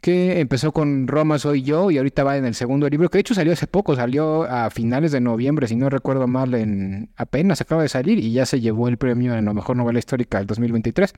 que 0.00 0.40
empezó 0.40 0.72
con 0.72 1.06
Roma 1.06 1.38
soy 1.38 1.62
yo 1.62 1.90
y 1.90 1.98
ahorita 1.98 2.24
va 2.24 2.36
en 2.36 2.44
el 2.44 2.54
segundo 2.54 2.88
libro, 2.88 3.08
que 3.10 3.18
de 3.18 3.20
hecho 3.20 3.34
salió 3.34 3.52
hace 3.52 3.66
poco, 3.66 3.94
salió 3.96 4.44
a 4.44 4.70
finales 4.70 5.12
de 5.12 5.20
noviembre, 5.20 5.68
si 5.68 5.76
no 5.76 5.90
recuerdo 5.90 6.26
mal, 6.26 6.54
en 6.54 7.10
apenas 7.16 7.60
acaba 7.60 7.82
de 7.82 7.88
salir 7.88 8.18
y 8.18 8.32
ya 8.32 8.46
se 8.46 8.60
llevó 8.60 8.88
el 8.88 8.96
premio 8.96 9.34
en 9.34 9.44
la 9.44 9.52
mejor 9.52 9.76
novela 9.76 9.98
histórica 9.98 10.38
del 10.38 10.46
2023. 10.46 11.12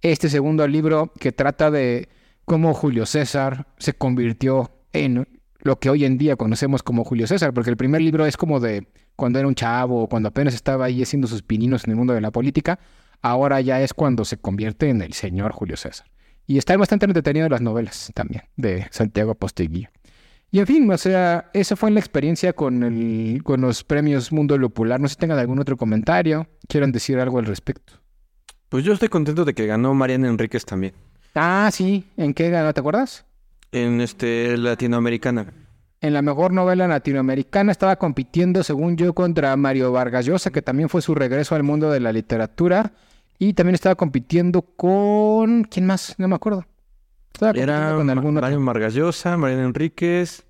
Este 0.00 0.28
segundo 0.28 0.66
libro 0.66 1.12
que 1.18 1.32
trata 1.32 1.70
de 1.70 2.08
cómo 2.44 2.74
Julio 2.74 3.06
César 3.06 3.66
se 3.78 3.92
convirtió 3.92 4.70
en 4.92 5.28
lo 5.60 5.78
que 5.78 5.90
hoy 5.90 6.04
en 6.04 6.16
día 6.16 6.36
conocemos 6.36 6.82
como 6.82 7.04
Julio 7.04 7.26
César, 7.26 7.52
porque 7.52 7.70
el 7.70 7.76
primer 7.76 8.00
libro 8.00 8.24
es 8.24 8.36
como 8.36 8.60
de 8.60 8.86
cuando 9.16 9.38
era 9.38 9.48
un 9.48 9.54
chavo, 9.54 10.08
cuando 10.08 10.28
apenas 10.28 10.54
estaba 10.54 10.86
ahí 10.86 11.02
haciendo 11.02 11.26
sus 11.26 11.42
pininos 11.42 11.84
en 11.84 11.90
el 11.90 11.96
mundo 11.96 12.14
de 12.14 12.20
la 12.20 12.30
política, 12.30 12.78
ahora 13.20 13.60
ya 13.60 13.80
es 13.82 13.92
cuando 13.92 14.24
se 14.24 14.36
convierte 14.36 14.88
en 14.88 15.02
el 15.02 15.12
señor 15.12 15.52
Julio 15.52 15.76
César. 15.76 16.06
Y 16.46 16.58
está 16.58 16.76
bastante 16.76 17.06
entretenido 17.06 17.48
las 17.48 17.60
novelas 17.60 18.10
también 18.14 18.44
de 18.56 18.86
Santiago 18.90 19.34
Posteguillo. 19.34 19.88
Y 20.50 20.60
en 20.60 20.66
fin, 20.66 20.90
o 20.90 20.96
sea, 20.96 21.50
esa 21.52 21.74
fue 21.76 21.90
la 21.90 22.00
experiencia 22.00 22.52
con, 22.52 22.82
el, 22.82 23.42
con 23.42 23.60
los 23.60 23.82
premios 23.82 24.30
Mundo 24.32 24.56
Lupular. 24.56 25.00
No 25.00 25.08
sé 25.08 25.14
si 25.14 25.20
tengan 25.20 25.38
algún 25.38 25.58
otro 25.58 25.76
comentario, 25.76 26.46
quieran 26.68 26.92
decir 26.92 27.18
algo 27.18 27.38
al 27.38 27.46
respecto. 27.46 27.94
Pues 28.68 28.84
yo 28.84 28.92
estoy 28.92 29.08
contento 29.08 29.44
de 29.44 29.54
que 29.54 29.66
ganó 29.66 29.92
Mariana 29.94 30.28
Enríquez 30.28 30.64
también. 30.64 30.94
Ah, 31.34 31.68
sí. 31.72 32.04
¿En 32.16 32.32
qué 32.32 32.48
ganó? 32.50 32.72
¿Te 32.72 32.80
acuerdas? 32.80 33.26
En 33.72 34.00
este 34.00 34.56
latinoamericana. 34.56 35.52
En 36.00 36.12
la 36.12 36.22
mejor 36.22 36.52
novela 36.52 36.86
latinoamericana 36.86 37.72
estaba 37.72 37.96
compitiendo, 37.96 38.62
según 38.62 38.96
yo, 38.96 39.14
contra 39.14 39.56
Mario 39.56 39.92
Vargas 39.92 40.26
Llosa, 40.26 40.50
que 40.50 40.62
también 40.62 40.88
fue 40.88 41.02
su 41.02 41.14
regreso 41.14 41.54
al 41.54 41.64
mundo 41.64 41.90
de 41.90 42.00
la 42.00 42.12
literatura. 42.12 42.92
Y 43.38 43.52
también 43.52 43.74
estaba 43.74 43.94
compitiendo 43.94 44.62
con. 44.62 45.64
¿Quién 45.64 45.86
más? 45.86 46.14
No 46.18 46.28
me 46.28 46.34
acuerdo. 46.34 46.64
Era 47.54 47.94
con 47.94 48.08
algún 48.08 48.34
Mario 48.34 48.60
Margallosa, 48.60 49.36
Mariana 49.36 49.64
Enríquez. 49.64 50.46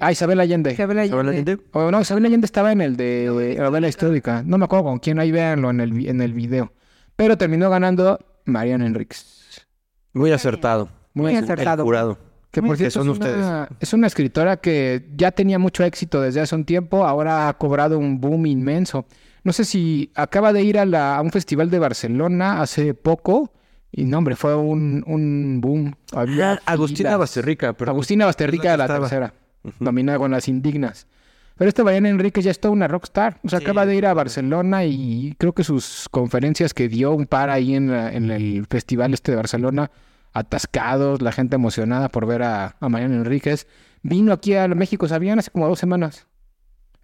Ah, 0.00 0.10
Isabel 0.10 0.40
Allende. 0.40 0.72
Isabel 0.72 0.98
Allende. 0.98 1.58
O 1.72 1.90
no, 1.90 2.00
Isabel 2.00 2.24
Allende 2.26 2.44
estaba 2.44 2.72
en 2.72 2.80
el 2.80 2.96
de, 2.96 3.56
novela 3.58 3.88
histórica. 3.88 4.42
No 4.44 4.58
me 4.58 4.64
acuerdo 4.64 4.84
con 4.84 4.98
quién, 4.98 5.18
ahí 5.20 5.30
véanlo 5.30 5.70
en 5.70 5.80
el, 5.80 6.08
en 6.08 6.20
el 6.20 6.32
video. 6.32 6.72
Pero 7.14 7.38
terminó 7.38 7.70
ganando 7.70 8.18
Mariana 8.44 8.86
Enríquez. 8.86 9.66
Muy 10.12 10.32
acertado. 10.32 10.88
Muy, 11.14 11.36
acertado. 11.36 11.84
Jurado. 11.84 12.18
Que 12.50 12.62
por 12.62 12.76
cierto 12.76 12.98
son 12.98 13.08
es, 13.08 13.12
ustedes. 13.12 13.36
Una, 13.36 13.68
es 13.80 13.92
una 13.92 14.06
escritora 14.06 14.56
que 14.58 15.08
ya 15.16 15.30
tenía 15.30 15.58
mucho 15.58 15.84
éxito 15.84 16.20
desde 16.20 16.40
hace 16.40 16.54
un 16.54 16.64
tiempo, 16.64 17.06
ahora 17.06 17.48
ha 17.48 17.56
cobrado 17.56 17.98
un 17.98 18.20
boom 18.20 18.46
inmenso. 18.46 19.06
No 19.44 19.52
sé 19.52 19.64
si 19.64 20.10
acaba 20.14 20.52
de 20.52 20.62
ir 20.62 20.78
a, 20.78 20.86
la, 20.86 21.16
a 21.16 21.20
un 21.22 21.30
festival 21.30 21.70
de 21.70 21.78
Barcelona 21.78 22.62
hace 22.62 22.94
poco. 22.94 23.52
Y 23.90 24.04
no, 24.04 24.18
hombre, 24.18 24.36
fue 24.36 24.54
un, 24.54 25.04
un 25.06 25.60
boom. 25.60 25.94
Agustina 26.64 27.16
Basterrica. 27.16 27.72
Pero 27.74 27.90
Agustina 27.90 28.24
Basterrica, 28.24 28.76
la, 28.76 28.86
la 28.86 29.00
tercera. 29.00 29.34
Nominada 29.80 30.18
con 30.18 30.30
las 30.30 30.48
indignas. 30.48 31.06
Pero 31.56 31.68
este 31.68 31.84
Mariana 31.84 32.08
Enrique 32.08 32.40
ya 32.40 32.50
es 32.50 32.58
toda 32.58 32.72
una 32.72 32.88
rockstar. 32.88 33.38
O 33.44 33.48
sea, 33.48 33.58
acaba 33.58 33.84
de 33.84 33.94
ir 33.94 34.06
a 34.06 34.14
Barcelona 34.14 34.84
y 34.84 35.34
creo 35.38 35.52
que 35.52 35.62
sus 35.62 36.08
conferencias 36.10 36.72
que 36.72 36.88
dio 36.88 37.12
un 37.12 37.26
par 37.26 37.50
ahí 37.50 37.74
en, 37.74 37.92
en 37.92 38.30
el 38.30 38.66
festival 38.68 39.12
este 39.12 39.32
de 39.32 39.36
Barcelona, 39.36 39.90
atascados, 40.32 41.20
la 41.20 41.30
gente 41.30 41.56
emocionada 41.56 42.08
por 42.08 42.26
ver 42.26 42.42
a, 42.42 42.76
a 42.80 42.88
Mariana 42.88 43.16
Enríquez. 43.16 43.66
Vino 44.02 44.32
aquí 44.32 44.54
a 44.54 44.66
México, 44.68 45.06
¿sabían? 45.06 45.38
Hace 45.38 45.50
como 45.50 45.68
dos 45.68 45.78
semanas. 45.78 46.26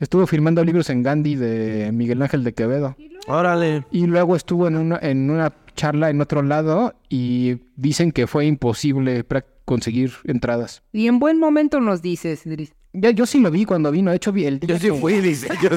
Estuvo 0.00 0.26
firmando 0.28 0.62
libros 0.64 0.90
en 0.90 1.02
Gandhi 1.02 1.34
de 1.34 1.90
Miguel 1.92 2.22
Ángel 2.22 2.44
de 2.44 2.54
Quevedo. 2.54 2.96
Órale. 3.26 3.84
Y 3.90 4.06
luego 4.06 4.36
estuvo 4.36 4.68
en 4.68 4.76
una, 4.76 4.98
en 5.02 5.28
una 5.28 5.52
charla 5.74 6.08
en 6.10 6.20
otro 6.20 6.42
lado 6.42 6.94
y 7.08 7.56
dicen 7.74 8.12
que 8.12 8.28
fue 8.28 8.46
imposible 8.46 9.24
conseguir 9.64 10.12
entradas. 10.24 10.82
Y 10.92 11.08
en 11.08 11.18
buen 11.18 11.40
momento 11.40 11.80
nos 11.80 12.00
dices, 12.00 12.46
Idris. 12.46 12.72
Yo, 12.92 13.10
yo 13.10 13.26
sí 13.26 13.40
lo 13.40 13.50
vi 13.50 13.64
cuando 13.64 13.90
vino. 13.90 14.10
De 14.10 14.16
hecho, 14.16 14.32
vi 14.32 14.44
el 14.44 14.60
Yo 14.60 14.78
sí 14.78 14.90
fui, 14.90 15.14
dice. 15.20 15.48
Yo 15.60 15.70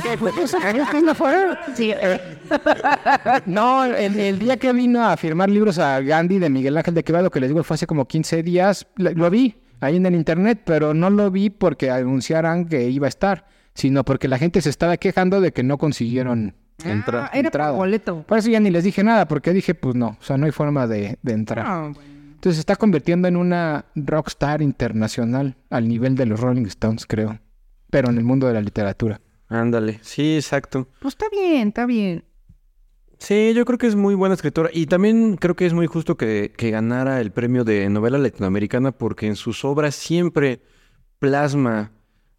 sí. 1.76 1.92
no, 3.48 3.86
el, 3.86 4.20
el, 4.20 4.40
día 4.40 4.58
que 4.58 4.72
vino 4.72 5.04
a 5.04 5.18
firmar 5.18 5.50
libros 5.50 5.80
a 5.80 6.00
Gandhi 6.00 6.38
de 6.38 6.50
Miguel 6.50 6.78
Ángel 6.78 6.94
de 6.94 7.04
Quevedo, 7.04 7.32
que 7.32 7.40
les 7.40 7.50
digo 7.50 7.64
fue 7.64 7.74
hace 7.74 7.88
como 7.88 8.08
15 8.08 8.44
días, 8.44 8.88
lo 8.96 9.30
vi 9.32 9.56
ahí 9.82 9.98
en 9.98 10.06
el 10.06 10.14
internet, 10.14 10.62
pero 10.64 10.94
no 10.94 11.10
lo 11.10 11.32
vi 11.32 11.50
porque 11.50 11.90
anunciaran 11.90 12.66
que 12.66 12.90
iba 12.90 13.08
a 13.08 13.10
estar 13.10 13.46
sino 13.74 14.04
porque 14.04 14.28
la 14.28 14.38
gente 14.38 14.62
se 14.62 14.70
estaba 14.70 14.98
quejando 14.98 15.42
de 15.42 15.52
que 15.52 15.64
no 15.64 15.78
consiguieron 15.78 16.56
ah, 16.84 16.92
entrar. 16.92 17.30
Era 17.34 17.72
boleto. 17.72 18.24
Por 18.24 18.38
eso 18.38 18.50
ya 18.50 18.60
ni 18.60 18.70
les 18.70 18.84
dije 18.84 19.04
nada, 19.04 19.28
porque 19.28 19.54
dije, 19.54 19.76
pues 19.76 19.96
no, 19.96 20.18
o 20.20 20.24
sea, 20.24 20.38
no 20.38 20.46
hay 20.46 20.52
forma 20.52 20.88
de, 20.88 21.18
entrar. 21.26 21.66
Ah, 21.68 21.92
Entonces 21.94 22.56
se 22.56 22.60
está 22.62 22.76
convirtiendo 22.76 23.28
en 23.28 23.38
una 23.38 23.86
rockstar 23.96 24.62
internacional 24.62 25.56
al 25.70 25.88
nivel 25.88 26.16
de 26.16 26.26
los 26.26 26.40
Rolling 26.40 26.66
Stones, 26.66 27.06
creo. 27.06 27.40
Pero 27.90 28.10
en 28.10 28.18
el 28.18 28.24
mundo 28.24 28.48
de 28.48 28.54
la 28.54 28.62
literatura. 28.62 29.22
Ándale, 29.48 30.00
sí, 30.02 30.36
exacto. 30.36 30.88
Pues 31.00 31.14
está 31.14 31.26
bien, 31.30 31.70
está 31.70 31.86
bien. 31.86 32.24
Sí, 33.18 33.54
yo 33.54 33.66
creo 33.66 33.78
que 33.78 33.86
es 33.86 33.96
muy 33.96 34.16
buena 34.16 34.34
escritora. 34.34 34.70
Y 34.74 34.88
también 34.88 35.36
creo 35.36 35.56
que 35.56 35.68
es 35.68 35.74
muy 35.74 35.86
justo 35.86 36.18
que, 36.18 36.54
que 36.58 36.72
ganara 36.72 37.22
el 37.22 37.32
premio 37.32 37.64
de 37.64 37.88
novela 37.90 38.18
latinoamericana 38.18 38.94
porque 38.94 39.28
en 39.28 39.36
sus 39.36 39.64
obras 39.64 39.94
siempre 39.94 40.64
plasma 41.20 41.92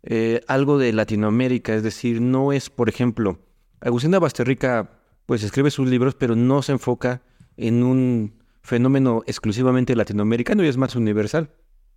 eh, 0.03 0.41
algo 0.49 0.79
de 0.79 0.93
Latinoamérica. 0.93 1.75
Es 1.75 1.83
decir, 1.83 2.21
no 2.21 2.53
es, 2.53 2.71
por 2.71 2.89
ejemplo, 2.89 3.39
Agustina 3.81 4.19
Basterrica 4.19 4.99
pues 5.27 5.43
escribe 5.43 5.71
sus 5.71 5.89
libros, 5.89 6.15
pero 6.15 6.37
no 6.37 6.63
se 6.63 6.73
enfoca 6.73 7.23
en 7.57 7.83
un 7.83 8.35
fenómeno 8.63 9.23
exclusivamente 9.27 9.97
latinoamericano 9.97 10.65
y 10.65 10.69
es 10.69 10.77
más 10.77 10.97
universal. 10.97 11.51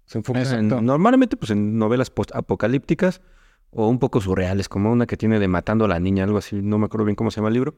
Se 0.05 0.19
enfoca 0.19 0.41
en, 0.41 0.67
normalmente 0.67 1.35
pues 1.35 1.51
en 1.51 1.77
novelas 1.77 2.09
post-apocalípticas 2.11 3.21
o 3.71 3.87
un 3.87 3.99
poco 3.99 4.21
surreales, 4.21 4.69
como 4.69 4.91
una 4.91 5.07
que 5.07 5.17
tiene 5.17 5.39
de 5.39 5.47
Matando 5.47 5.85
a 5.85 5.87
la 5.87 5.99
Niña, 5.99 6.23
algo 6.23 6.37
así, 6.37 6.55
no 6.55 6.77
me 6.77 6.85
acuerdo 6.85 7.05
bien 7.05 7.15
cómo 7.15 7.31
se 7.31 7.37
llama 7.37 7.49
el 7.49 7.55
libro. 7.55 7.75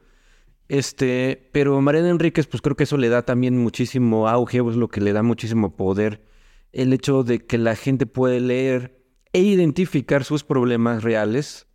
Este, 0.68 1.50
pero 1.54 1.80
Mariana 1.82 2.10
Enríquez, 2.10 2.46
pues 2.48 2.62
creo 2.62 2.76
que 2.76 2.84
eso 2.84 2.98
le 2.98 3.10
da 3.10 3.24
también 3.24 3.58
muchísimo 3.58 4.28
auge, 4.28 4.58
es 4.58 4.76
lo 4.76 4.90
que 4.90 5.02
le 5.02 5.14
da 5.14 5.24
muchísimo 5.24 5.76
poder. 5.76 6.22
El 6.74 6.92
hecho 6.92 7.24
de 7.24 7.40
que 7.40 7.58
la 7.58 7.76
gente 7.76 8.06
puede 8.06 8.42
leer 8.42 8.98
e 9.34 9.40
identificar 9.40 10.24
sus 10.24 10.44
problemas 10.44 11.04
reales 11.04 11.68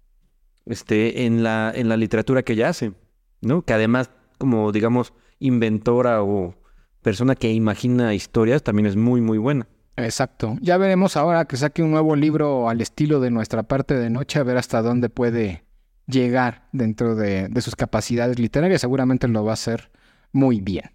este, 0.66 1.26
en, 1.26 1.42
la, 1.42 1.72
en 1.74 1.88
la 1.88 1.96
literatura 1.96 2.42
que 2.42 2.54
ella 2.54 2.68
hace, 2.68 2.92
¿no? 3.40 3.62
Que 3.62 3.72
además, 3.72 4.10
como 4.38 4.72
digamos, 4.72 5.12
inventora 5.38 6.22
o 6.22 6.54
persona 7.02 7.34
que 7.34 7.52
imagina 7.52 8.14
historias, 8.14 8.62
también 8.62 8.86
es 8.86 8.96
muy, 8.96 9.20
muy 9.20 9.38
buena. 9.38 9.66
Exacto. 9.96 10.56
Ya 10.60 10.78
veremos 10.78 11.16
ahora 11.16 11.44
que 11.44 11.56
saque 11.56 11.82
un 11.82 11.90
nuevo 11.90 12.16
libro 12.16 12.68
al 12.68 12.80
estilo 12.80 13.20
de 13.20 13.30
nuestra 13.30 13.64
parte 13.64 13.94
de 13.94 14.08
noche, 14.08 14.38
a 14.38 14.42
ver 14.42 14.56
hasta 14.56 14.80
dónde 14.80 15.10
puede 15.10 15.64
llegar 16.06 16.68
dentro 16.72 17.14
de, 17.14 17.48
de 17.48 17.60
sus 17.60 17.76
capacidades 17.76 18.38
literarias. 18.38 18.80
Seguramente 18.80 19.28
lo 19.28 19.44
va 19.44 19.52
a 19.52 19.54
hacer 19.54 19.90
muy 20.32 20.60
bien. 20.60 20.90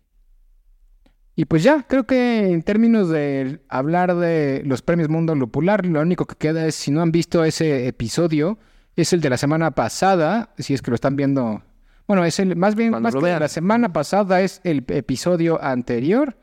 Y 1.40 1.46
pues 1.46 1.62
ya, 1.62 1.84
creo 1.84 2.08
que 2.08 2.52
en 2.52 2.64
términos 2.64 3.10
de 3.10 3.60
hablar 3.70 4.16
de 4.16 4.64
los 4.66 4.82
premios 4.82 5.08
Mundo 5.08 5.36
Lupular, 5.36 5.86
lo 5.86 6.02
único 6.02 6.26
que 6.26 6.34
queda 6.36 6.66
es, 6.66 6.74
si 6.74 6.90
no 6.90 7.04
han 7.04 7.12
visto 7.12 7.44
ese 7.44 7.88
episodio, 7.88 8.58
es 8.96 9.14
el 9.14 9.22
de 9.22 9.30
la 9.30 9.38
semana 9.38 9.70
pasada, 9.70 10.50
si 10.58 10.74
es 10.74 10.82
que 10.82 10.90
lo 10.90 10.96
están 10.96 11.16
viendo. 11.16 11.62
Bueno, 12.08 12.26
es 12.26 12.40
el, 12.40 12.56
más 12.56 12.74
bien, 12.74 12.90
más 12.90 13.14
que 13.14 13.22
la 13.22 13.48
semana 13.50 13.94
pasada 13.94 14.42
es 14.42 14.62
el 14.64 14.84
episodio 14.88 15.64
anterior. 15.64 16.36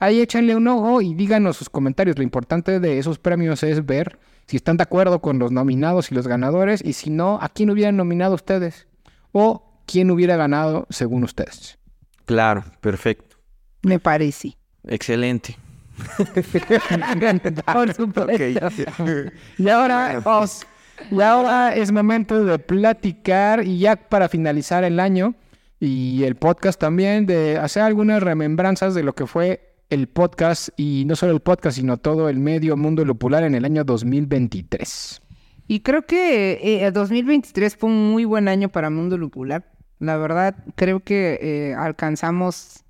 Ahí 0.00 0.20
échenle 0.20 0.56
un 0.56 0.66
ojo 0.66 1.00
y 1.00 1.14
díganos 1.14 1.56
sus 1.56 1.70
comentarios. 1.70 2.18
Lo 2.18 2.24
importante 2.24 2.80
de 2.80 2.98
esos 2.98 3.20
premios 3.20 3.62
es 3.62 3.86
ver 3.86 4.18
si 4.46 4.56
están 4.56 4.78
de 4.78 4.82
acuerdo 4.82 5.20
con 5.20 5.38
los 5.38 5.52
nominados 5.52 6.10
y 6.10 6.16
los 6.16 6.26
ganadores 6.26 6.82
y 6.84 6.94
si 6.94 7.10
no, 7.10 7.38
a 7.40 7.50
quién 7.50 7.70
hubieran 7.70 7.96
nominado 7.96 8.34
ustedes 8.34 8.88
o 9.30 9.80
quién 9.86 10.10
hubiera 10.10 10.34
ganado 10.34 10.88
según 10.90 11.22
ustedes. 11.22 11.78
Claro, 12.24 12.64
perfecto. 12.80 13.29
Me 13.82 13.98
parece. 13.98 14.56
Excelente. 14.86 15.56
Por 17.72 17.92
supuesto. 17.94 18.44
Y 19.58 19.68
ahora, 19.68 20.20
os- 20.24 20.66
y 21.10 21.20
ahora 21.20 21.74
es 21.74 21.92
momento 21.92 22.44
de 22.44 22.58
platicar 22.58 23.66
y 23.66 23.78
ya 23.78 23.96
para 23.96 24.28
finalizar 24.28 24.84
el 24.84 25.00
año 25.00 25.34
y 25.78 26.24
el 26.24 26.36
podcast 26.36 26.78
también, 26.78 27.24
de 27.26 27.56
hacer 27.58 27.82
algunas 27.82 28.22
remembranzas 28.22 28.94
de 28.94 29.02
lo 29.02 29.14
que 29.14 29.26
fue 29.26 29.74
el 29.88 30.08
podcast 30.08 30.68
y 30.76 31.04
no 31.06 31.16
solo 31.16 31.32
el 31.32 31.40
podcast, 31.40 31.76
sino 31.76 31.96
todo 31.96 32.28
el 32.28 32.38
medio 32.38 32.76
mundo 32.76 33.04
lupular 33.04 33.44
en 33.44 33.54
el 33.54 33.64
año 33.64 33.82
2023. 33.84 35.22
Y 35.68 35.80
creo 35.80 36.02
que 36.02 36.84
eh, 36.84 36.90
2023 36.90 37.76
fue 37.76 37.88
un 37.90 38.10
muy 38.12 38.24
buen 38.24 38.48
año 38.48 38.68
para 38.68 38.90
Mundo 38.90 39.16
Lupular. 39.16 39.64
La 40.00 40.16
verdad, 40.16 40.56
creo 40.74 41.00
que 41.00 41.38
eh, 41.40 41.74
alcanzamos, 41.74 42.84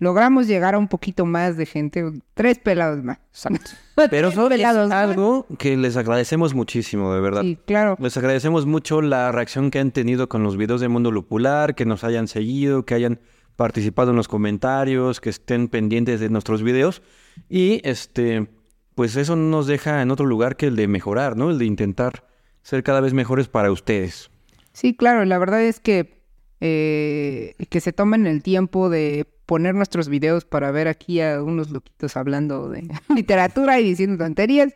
logramos 0.00 0.48
llegar 0.48 0.74
a 0.74 0.78
un 0.78 0.88
poquito 0.88 1.26
más 1.26 1.56
de 1.56 1.66
gente, 1.66 2.10
tres 2.34 2.58
pelados 2.58 3.04
más. 3.04 3.18
Exacto. 3.28 3.70
Pero 4.10 4.28
eso 4.28 4.44
es 4.44 4.48
Pelados 4.48 4.88
más. 4.88 5.08
algo 5.10 5.46
que 5.58 5.76
les 5.76 5.96
agradecemos 5.96 6.54
muchísimo, 6.54 7.14
de 7.14 7.20
verdad. 7.20 7.42
Sí, 7.42 7.58
claro. 7.66 7.96
Les 8.00 8.16
agradecemos 8.16 8.66
mucho 8.66 9.02
la 9.02 9.30
reacción 9.30 9.70
que 9.70 9.78
han 9.78 9.92
tenido 9.92 10.28
con 10.28 10.42
los 10.42 10.56
videos 10.56 10.80
de 10.80 10.88
Mundo 10.88 11.10
Lupular, 11.10 11.74
que 11.74 11.84
nos 11.84 12.02
hayan 12.02 12.26
seguido, 12.28 12.86
que 12.86 12.94
hayan 12.94 13.20
participado 13.56 14.10
en 14.10 14.16
los 14.16 14.26
comentarios, 14.26 15.20
que 15.20 15.28
estén 15.28 15.68
pendientes 15.68 16.18
de 16.18 16.30
nuestros 16.30 16.62
videos. 16.62 17.02
Y 17.50 17.86
este, 17.86 18.48
pues 18.94 19.16
eso 19.16 19.36
no 19.36 19.50
nos 19.50 19.66
deja 19.66 20.00
en 20.00 20.10
otro 20.10 20.24
lugar 20.24 20.56
que 20.56 20.68
el 20.68 20.76
de 20.76 20.88
mejorar, 20.88 21.36
¿no? 21.36 21.50
El 21.50 21.58
de 21.58 21.66
intentar 21.66 22.24
ser 22.62 22.82
cada 22.82 23.02
vez 23.02 23.12
mejores 23.12 23.48
para 23.48 23.70
ustedes. 23.70 24.30
Sí, 24.72 24.96
claro, 24.96 25.26
la 25.26 25.36
verdad 25.38 25.62
es 25.62 25.78
que 25.78 26.20
eh, 26.62 27.54
que 27.68 27.80
se 27.80 27.92
tomen 27.92 28.26
el 28.26 28.42
tiempo 28.42 28.90
de 28.90 29.26
poner 29.50 29.74
nuestros 29.74 30.08
videos 30.08 30.44
para 30.44 30.70
ver 30.70 30.86
aquí 30.86 31.20
a 31.20 31.42
unos 31.42 31.70
loquitos 31.70 32.16
hablando 32.16 32.68
de 32.68 32.86
literatura 33.16 33.80
y 33.80 33.84
diciendo 33.84 34.16
tonterías. 34.16 34.72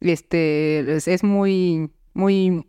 Este 0.00 0.94
es, 0.94 1.24
muy, 1.24 1.90
muy, 2.14 2.64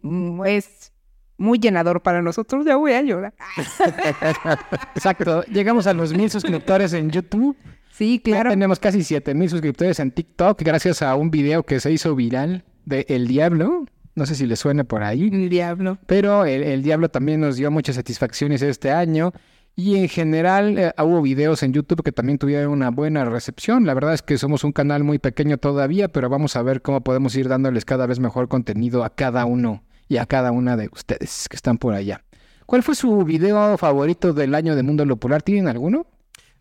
es 0.47 0.91
muy 1.37 1.59
llenador 1.59 2.01
para 2.01 2.23
nosotros. 2.23 2.65
Ya 2.65 2.75
voy 2.77 2.93
a 2.93 3.03
llorar. 3.03 3.35
Exacto. 4.95 5.43
Llegamos 5.43 5.85
a 5.85 5.93
los 5.93 6.11
mil 6.11 6.31
suscriptores 6.31 6.91
en 6.93 7.11
YouTube. 7.11 7.55
Sí, 7.91 8.19
Ya 8.25 8.31
claro. 8.31 8.49
tenemos 8.49 8.79
casi 8.79 9.03
7000 9.03 9.49
suscriptores 9.51 9.99
en 9.99 10.09
TikTok 10.09 10.59
gracias 10.63 11.03
a 11.03 11.13
un 11.13 11.29
video 11.29 11.61
que 11.61 11.79
se 11.79 11.91
hizo 11.91 12.15
viral 12.15 12.63
de 12.85 13.05
El 13.09 13.27
Diablo. 13.27 13.85
No 14.15 14.25
sé 14.25 14.33
si 14.33 14.47
le 14.47 14.55
suena 14.55 14.85
por 14.85 15.03
ahí. 15.03 15.29
El 15.31 15.49
diablo. 15.49 15.99
Pero 16.07 16.45
el, 16.45 16.63
el 16.63 16.81
Diablo 16.81 17.09
también 17.09 17.41
nos 17.41 17.57
dio 17.57 17.69
muchas 17.69 17.95
satisfacciones 17.95 18.63
este 18.63 18.89
año. 18.89 19.33
Y 19.75 19.95
en 19.97 20.07
general 20.07 20.77
eh, 20.77 20.93
hubo 20.99 21.21
videos 21.21 21.63
en 21.63 21.73
YouTube 21.73 22.03
que 22.03 22.11
también 22.11 22.37
tuvieron 22.37 22.71
una 22.71 22.91
buena 22.91 23.25
recepción. 23.25 23.85
La 23.85 23.95
verdad 23.95 24.13
es 24.13 24.21
que 24.21 24.37
somos 24.37 24.63
un 24.63 24.71
canal 24.71 25.03
muy 25.03 25.17
pequeño 25.17 25.57
todavía, 25.57 26.09
pero 26.09 26.29
vamos 26.29 26.55
a 26.55 26.61
ver 26.61 26.81
cómo 26.81 27.01
podemos 27.03 27.35
ir 27.35 27.49
dándoles 27.49 27.83
cada 27.83 28.05
vez 28.05 28.19
mejor 28.19 28.47
contenido 28.47 29.03
a 29.03 29.09
cada 29.09 29.45
uno 29.45 29.83
y 30.07 30.17
a 30.17 30.27
cada 30.27 30.51
una 30.51 30.77
de 30.77 30.89
ustedes 30.91 31.47
que 31.49 31.55
están 31.55 31.79
por 31.79 31.95
allá. 31.95 32.23
¿Cuál 32.67 32.83
fue 32.83 32.95
su 32.95 33.23
video 33.23 33.77
favorito 33.77 34.31
del 34.33 34.53
año 34.53 34.75
de 34.75 34.83
Mundo 34.83 35.07
Popular? 35.07 35.41
¿Tienen 35.41 35.67
alguno? 35.67 36.05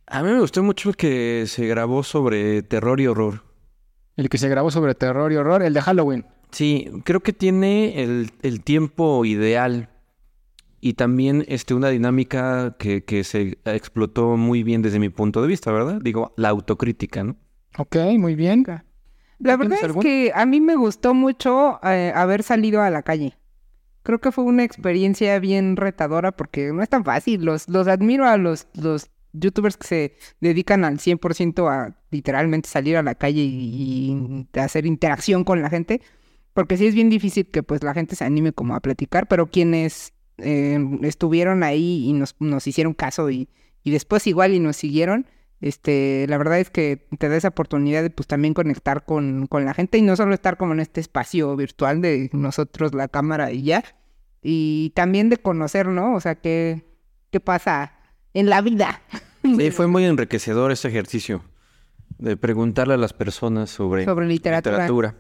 A 0.07 0.22
mí 0.22 0.31
me 0.31 0.40
gustó 0.40 0.62
mucho 0.62 0.88
el 0.88 0.96
que 0.96 1.44
se 1.46 1.66
grabó 1.66 2.03
sobre 2.03 2.62
terror 2.62 3.01
y 3.01 3.07
horror. 3.07 3.44
El 4.16 4.29
que 4.29 4.38
se 4.38 4.48
grabó 4.48 4.70
sobre 4.70 4.94
terror 4.94 5.33
y 5.33 5.37
horror, 5.37 5.62
el 5.62 5.75
de 5.75 5.81
Halloween. 5.81 6.27
Sí, 6.51 6.90
creo 7.05 7.20
que 7.20 7.33
tiene 7.33 8.03
el, 8.03 8.31
el 8.42 8.62
tiempo 8.62 9.25
ideal 9.25 9.88
y 10.85 10.95
también 10.95 11.45
este, 11.47 11.75
una 11.75 11.90
dinámica 11.90 12.75
que, 12.77 13.05
que 13.05 13.23
se 13.23 13.57
explotó 13.64 14.37
muy 14.37 14.64
bien 14.64 14.83
desde 14.83 14.99
mi 14.99 15.11
punto 15.11 15.40
de 15.40 15.47
vista, 15.47 15.71
¿verdad? 15.71 16.01
Digo, 16.03 16.35
la 16.37 16.49
autocrítica, 16.49 17.23
¿no? 17.23 17.37
Ok, 17.79 17.97
muy 18.18 18.35
bien. 18.35 18.64
La 18.66 18.83
¿Tienes 19.38 19.59
verdad 19.59 19.79
es 19.79 19.85
algún? 19.85 20.03
que 20.03 20.33
a 20.35 20.45
mí 20.45 20.61
me 20.61 20.75
gustó 20.75 21.14
mucho 21.14 21.79
eh, 21.85 22.12
haber 22.16 22.42
salido 22.42 22.83
a 22.83 22.90
la 22.90 23.05
calle. 23.05 23.38
Creo 24.03 24.21
que 24.21 24.33
fue 24.33 24.42
una 24.42 24.64
experiencia 24.64 25.38
bien 25.38 25.77
retadora 25.77 26.33
porque 26.33 26.73
no 26.73 26.83
es 26.83 26.88
tan 26.88 27.05
fácil. 27.05 27.45
Los, 27.45 27.68
los 27.68 27.87
admiro 27.87 28.27
a 28.27 28.37
los, 28.37 28.66
los 28.75 29.09
youtubers 29.33 29.77
que 29.77 29.87
se 29.87 30.14
dedican 30.40 30.85
al 30.85 30.99
100% 30.99 31.71
a 31.71 31.97
literalmente 32.11 32.68
salir 32.68 32.97
a 32.97 33.05
la 33.05 33.14
calle 33.14 33.42
y, 33.42 34.47
y 34.53 34.59
hacer 34.59 34.85
interacción 34.85 35.45
con 35.45 35.62
la 35.62 35.71
gente. 35.71 36.01
Porque 36.55 36.77
sí 36.77 36.88
es 36.88 36.95
bien 36.97 37.09
difícil 37.09 37.47
que 37.47 37.62
pues 37.62 37.85
la 37.85 37.95
gente 37.95 38.16
se 38.16 38.25
anime 38.25 38.53
como 38.53 38.75
a 38.75 38.81
platicar, 38.81 39.29
pero 39.29 39.47
quienes 39.47 40.12
eh, 40.38 40.79
estuvieron 41.03 41.62
ahí 41.62 42.05
y 42.07 42.12
nos, 42.12 42.37
nos 42.40 42.66
hicieron 42.66 42.95
caso 42.95 43.31
y, 43.31 43.49
y 43.85 43.90
después 43.90 44.27
igual 44.27 44.53
y 44.55 44.61
nos 44.61 44.77
siguieron, 44.77 45.27
este, 45.61 46.27
la 46.29 46.38
verdad 46.38 46.59
es 46.59 46.71
que 46.71 47.07
te 47.18 47.29
da 47.29 47.37
esa 47.37 47.49
oportunidad 47.49 48.03
de 48.03 48.11
pues 48.11 48.27
también 48.27 48.53
conectar 48.53 49.05
con, 49.05 49.47
con 49.47 49.64
la 49.64 49.75
gente 49.75 49.97
y 49.97 50.03
no 50.03 50.16
solo 50.16 50.35
estar 50.35 50.57
como 50.57 50.73
en 50.73 50.81
este 50.81 51.01
espacio 51.01 51.55
virtual 51.57 52.03
de 52.03 52.31
nosotros, 52.33 52.95
la 52.95 53.09
cámara 53.09 53.53
y 53.53 53.62
ya, 53.62 53.85
y 54.42 54.90
también 54.97 55.29
de 55.31 55.37
conocer, 55.37 55.87
¿no? 55.87 56.14
O 56.14 56.21
sea, 56.21 56.35
qué, 56.35 56.85
qué 57.31 57.38
pasa 57.38 57.92
en 58.35 58.51
la 58.51 58.61
vida. 58.61 59.03
Sí, 59.45 59.71
fue 59.71 59.87
muy 59.87 60.05
enriquecedor 60.05 60.73
ese 60.73 60.88
ejercicio 60.88 61.45
de 62.18 62.37
preguntarle 62.37 62.95
a 62.95 62.97
las 62.99 63.12
personas 63.12 63.71
sobre, 63.71 64.05
Sobre 64.05 64.27
literatura. 64.27 65.14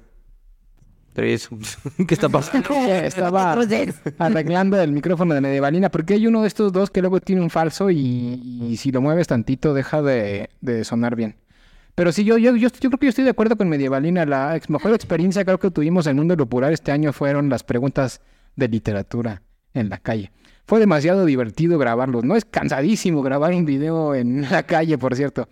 Tres. 1.12 1.48
¿Qué 2.08 2.14
está 2.14 2.28
pasando? 2.28 2.68
Estaba 3.04 3.54
arreglando 4.18 4.80
el 4.80 4.92
micrófono 4.92 5.34
de 5.34 5.40
Medievalina 5.40 5.90
porque 5.90 6.14
hay 6.14 6.26
uno 6.26 6.42
de 6.42 6.48
estos 6.48 6.72
dos 6.72 6.90
que 6.90 7.00
luego 7.00 7.20
tiene 7.20 7.42
un 7.42 7.50
falso 7.50 7.90
y, 7.90 7.98
y 8.62 8.76
si 8.78 8.90
lo 8.92 9.00
mueves 9.02 9.26
tantito 9.28 9.74
deja 9.74 10.00
de, 10.02 10.48
de 10.60 10.84
sonar 10.84 11.14
bien. 11.16 11.36
Pero 11.94 12.10
sí, 12.12 12.24
yo, 12.24 12.38
yo, 12.38 12.56
yo, 12.56 12.68
yo 12.68 12.88
creo 12.88 12.98
que 12.98 13.06
yo 13.06 13.10
estoy 13.10 13.24
de 13.24 13.30
acuerdo 13.30 13.56
con 13.56 13.68
Medievalina. 13.68 14.24
La 14.24 14.56
ex- 14.56 14.70
mejor 14.70 14.92
experiencia 14.94 15.44
creo 15.44 15.58
que 15.58 15.70
tuvimos 15.70 16.06
en 16.06 16.16
Mundo 16.16 16.34
Lupular 16.34 16.72
este 16.72 16.90
año 16.92 17.12
fueron 17.12 17.50
las 17.50 17.62
preguntas 17.64 18.22
de 18.56 18.68
literatura 18.68 19.42
en 19.74 19.90
la 19.90 19.98
calle. 19.98 20.32
Fue 20.64 20.80
demasiado 20.80 21.26
divertido 21.26 21.76
grabarlos. 21.78 22.24
No 22.24 22.36
es 22.36 22.46
cansadísimo 22.46 23.20
grabar 23.20 23.52
un 23.52 23.66
video 23.66 24.14
en 24.14 24.42
la 24.50 24.62
calle, 24.62 24.96
por 24.96 25.14
cierto. 25.16 25.48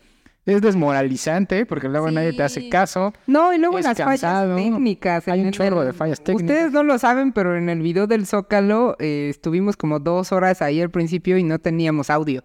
Es 0.53 0.63
desmoralizante 0.63 1.67
porque 1.67 1.89
luego 1.89 2.11
nadie 2.11 2.33
te 2.33 2.43
hace 2.43 2.69
caso. 2.69 3.13
No, 3.27 3.53
y 3.53 3.59
luego 3.59 3.79
Es 3.79 3.85
las 3.85 3.97
cansado. 3.97 4.55
fallas 4.57 4.65
técnicas. 4.65 5.29
Hay 5.29 5.41
un 5.41 5.47
el- 5.47 5.53
chorro 5.53 5.85
de 5.85 5.93
fallas 5.93 6.21
técnicas. 6.23 6.51
Ustedes 6.51 6.73
no 6.73 6.83
lo 6.83 6.99
saben, 6.99 7.33
pero 7.33 7.57
en 7.57 7.69
el 7.69 7.81
video 7.83 8.07
del 8.07 8.27
Zócalo 8.27 8.97
eh, 8.99 9.29
estuvimos 9.31 9.77
como 9.77 9.99
dos 9.99 10.33
horas 10.33 10.63
ahí 10.63 10.81
al 10.81 10.91
principio 10.91 11.39
y 11.39 11.45
no 11.45 11.59
teníamos 11.59 12.11
audio. 12.11 12.43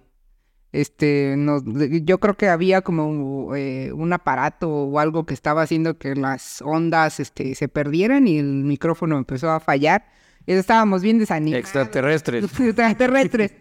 Este, 0.72 1.36
nos, 1.38 1.64
yo 2.04 2.18
creo 2.20 2.36
que 2.36 2.50
había 2.50 2.82
como 2.82 3.56
eh, 3.56 3.92
un 3.94 4.12
aparato 4.12 4.70
o 4.70 5.00
algo 5.00 5.26
que 5.26 5.34
estaba 5.34 5.62
haciendo 5.62 5.98
que 5.98 6.16
las 6.16 6.62
ondas 6.62 7.22
este, 7.22 7.56
se 7.56 7.70
perdieran 7.70 8.28
y 8.28 8.40
el 8.40 8.46
micrófono 8.66 9.18
empezó 9.18 9.50
a 9.52 9.62
fallar. 9.62 10.06
Y 10.46 10.52
estábamos 10.52 11.02
bien 11.02 11.18
desanimados. 11.18 11.62
Extraterrestres. 11.64 12.44
extraterrestres. 12.60 13.54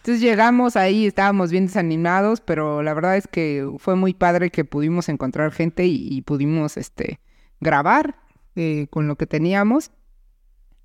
Entonces 0.00 0.22
llegamos 0.22 0.76
ahí, 0.76 1.06
estábamos 1.06 1.50
bien 1.50 1.66
desanimados, 1.66 2.40
pero 2.40 2.82
la 2.82 2.94
verdad 2.94 3.18
es 3.18 3.26
que 3.26 3.70
fue 3.76 3.96
muy 3.96 4.14
padre 4.14 4.50
que 4.50 4.64
pudimos 4.64 5.10
encontrar 5.10 5.52
gente 5.52 5.84
y, 5.84 6.22
pudimos 6.22 6.78
este 6.78 7.20
grabar 7.60 8.16
eh, 8.56 8.86
con 8.88 9.08
lo 9.08 9.16
que 9.16 9.26
teníamos. 9.26 9.90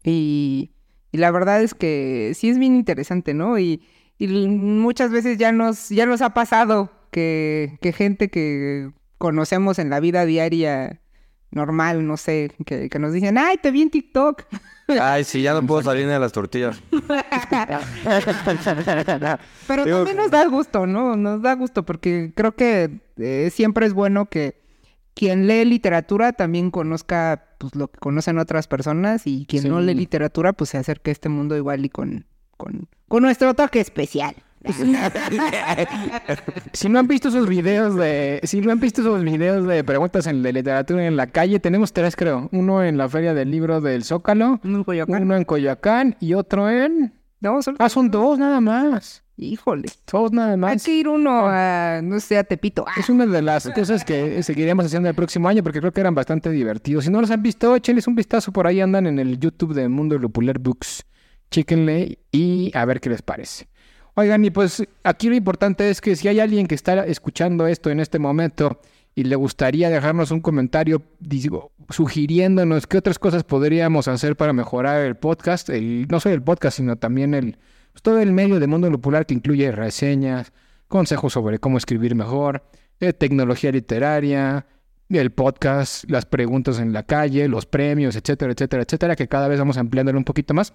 Y, 0.03 0.71
y 1.13 1.17
la 1.17 1.31
verdad 1.31 1.63
es 1.63 1.73
que 1.73 2.33
sí 2.35 2.49
es 2.49 2.59
bien 2.59 2.75
interesante, 2.75 3.33
¿no? 3.33 3.57
Y, 3.57 3.81
y 4.17 4.27
muchas 4.27 5.11
veces 5.11 5.37
ya 5.37 5.53
nos, 5.53 5.87
ya 5.87 6.05
nos 6.05 6.21
ha 6.21 6.33
pasado 6.33 6.91
que, 7.09 7.77
que 7.81 7.93
gente 7.93 8.29
que 8.29 8.91
conocemos 9.17 9.79
en 9.79 9.89
la 9.89 10.01
vida 10.01 10.25
diaria 10.25 10.99
normal, 11.55 12.05
no 12.05 12.17
sé, 12.17 12.51
que, 12.65 12.89
que 12.89 12.99
nos 12.99 13.13
dicen, 13.13 13.37
ay, 13.37 13.57
te 13.57 13.71
vi 13.71 13.81
en 13.81 13.89
TikTok. 13.89 14.43
Ay, 14.87 15.23
sí, 15.23 15.41
ya 15.41 15.53
no 15.53 15.65
puedo 15.65 15.81
salir 15.81 16.05
ni 16.05 16.11
a 16.13 16.19
las 16.19 16.31
tortillas. 16.31 16.79
Pero 19.67 19.83
Digo 19.83 19.97
también 19.97 20.17
nos 20.17 20.29
da 20.29 20.45
gusto, 20.45 20.85
¿no? 20.85 21.15
Nos 21.15 21.41
da 21.41 21.55
gusto 21.55 21.83
porque 21.83 22.31
creo 22.35 22.55
que 22.55 22.99
eh, 23.17 23.49
siempre 23.51 23.87
es 23.87 23.93
bueno 23.93 24.27
que 24.27 24.61
quien 25.15 25.47
lee 25.47 25.65
literatura 25.65 26.33
también 26.33 26.69
conozca 26.69 27.47
pues, 27.57 27.73
lo 27.73 27.87
que 27.87 27.97
conocen 27.97 28.37
otras 28.37 28.67
personas 28.67 29.25
y 29.25 29.47
quien 29.47 29.67
no 29.69 29.81
lee 29.81 29.95
literatura 29.95 30.53
pues 30.53 30.69
se 30.69 30.77
acerque 30.77 31.09
a 31.09 31.13
este 31.13 31.29
mundo 31.29 31.57
igual 31.57 31.83
y 31.83 31.89
con, 31.89 32.27
con, 32.55 32.87
con 33.07 33.23
nuestro 33.23 33.55
toque 33.55 33.79
especial. 33.79 34.35
Si 36.73 36.89
no 36.89 36.99
han 36.99 37.07
visto 37.07 37.29
esos 37.29 37.47
videos 37.47 37.95
de, 37.95 38.39
si 38.43 38.61
no 38.61 38.71
han 38.71 38.79
visto 38.79 39.01
esos 39.01 39.23
videos 39.23 39.65
de 39.67 39.83
preguntas 39.83 40.27
en, 40.27 40.43
de 40.43 40.53
literatura 40.53 41.05
en 41.05 41.15
la 41.15 41.27
calle, 41.27 41.59
tenemos 41.59 41.93
tres 41.93 42.15
creo. 42.15 42.49
Uno 42.51 42.83
en 42.83 42.97
la 42.97 43.07
feria 43.09 43.33
del 43.33 43.51
libro 43.51 43.81
del 43.81 44.03
Zócalo, 44.03 44.59
Coyoacán. 44.85 45.23
uno 45.23 45.35
en 45.37 45.43
Coyoacán 45.45 46.15
y 46.19 46.33
otro 46.33 46.69
en... 46.69 47.13
No, 47.41 47.59
Ah, 47.79 47.89
son 47.89 48.09
dos 48.09 48.39
nada 48.39 48.59
más. 48.59 49.23
Híjole. 49.37 49.89
Dos 50.11 50.31
nada 50.31 50.51
Hay 50.51 50.57
más. 50.57 50.83
que 50.83 50.95
ir 50.95 51.07
uno 51.09 51.41
a, 51.47 51.99
no 52.01 52.19
sé, 52.19 52.37
a 52.37 52.43
Tepito. 52.43 52.85
Ah, 52.87 52.93
Es 52.97 53.09
una 53.09 53.25
de 53.25 53.41
las 53.41 53.69
cosas 53.75 54.03
que 54.05 54.41
seguiremos 54.43 54.85
haciendo 54.85 55.09
el 55.09 55.15
próximo 55.15 55.47
año 55.49 55.61
porque 55.61 55.79
creo 55.79 55.91
que 55.91 56.01
eran 56.01 56.15
bastante 56.15 56.49
divertidos. 56.49 57.05
Si 57.05 57.11
no 57.11 57.21
los 57.21 57.31
han 57.31 57.43
visto, 57.43 57.75
échenles 57.75 58.07
un 58.07 58.15
vistazo 58.15 58.51
por 58.51 58.65
ahí, 58.67 58.79
andan 58.81 59.05
en 59.07 59.19
el 59.19 59.39
YouTube 59.39 59.73
de 59.73 59.87
Mundo 59.89 60.17
Lupular 60.17 60.59
Books. 60.59 61.03
Chéquenle 61.51 62.19
y 62.31 62.71
a 62.75 62.85
ver 62.85 62.99
qué 62.99 63.09
les 63.09 63.21
parece. 63.21 63.67
Oigan, 64.17 64.45
y 64.45 64.49
pues 64.49 64.81
aquí 65.03 65.27
lo 65.27 65.35
importante 65.35 65.89
es 65.89 65.99
que 65.99 66.15
si 66.15 66.29
hay 66.29 66.39
alguien 66.39 66.67
que 66.67 66.75
está 66.75 67.05
escuchando 67.05 67.67
esto 67.67 67.89
en 67.89 67.99
este 67.99 68.17
momento 68.17 68.79
y 69.13 69.25
le 69.25 69.35
gustaría 69.35 69.89
dejarnos 69.89 70.31
un 70.31 70.39
comentario 70.39 71.01
sugiriéndonos 71.89 72.87
qué 72.87 72.97
otras 72.97 73.19
cosas 73.19 73.43
podríamos 73.43 74.07
hacer 74.07 74.37
para 74.37 74.53
mejorar 74.53 75.01
el 75.01 75.15
podcast, 75.15 75.69
el, 75.69 76.07
no 76.09 76.21
solo 76.21 76.35
el 76.35 76.41
podcast, 76.41 76.77
sino 76.77 76.95
también 76.95 77.33
el, 77.33 77.57
pues, 77.91 78.03
todo 78.03 78.19
el 78.19 78.31
medio 78.31 78.61
de 78.61 78.67
Mundo 78.67 78.89
Lupular 78.89 79.25
que 79.25 79.33
incluye 79.33 79.69
reseñas, 79.73 80.53
consejos 80.87 81.33
sobre 81.33 81.59
cómo 81.59 81.77
escribir 81.77 82.15
mejor, 82.15 82.63
eh, 83.01 83.11
tecnología 83.11 83.71
literaria, 83.71 84.65
el 85.09 85.31
podcast, 85.31 86.09
las 86.09 86.25
preguntas 86.25 86.79
en 86.79 86.93
la 86.93 87.03
calle, 87.03 87.49
los 87.49 87.65
premios, 87.65 88.15
etcétera, 88.15 88.53
etcétera, 88.53 88.83
etcétera, 88.83 89.15
que 89.17 89.27
cada 89.27 89.49
vez 89.49 89.59
vamos 89.59 89.77
ampliándolo 89.77 90.17
un 90.17 90.23
poquito 90.23 90.53
más. 90.53 90.73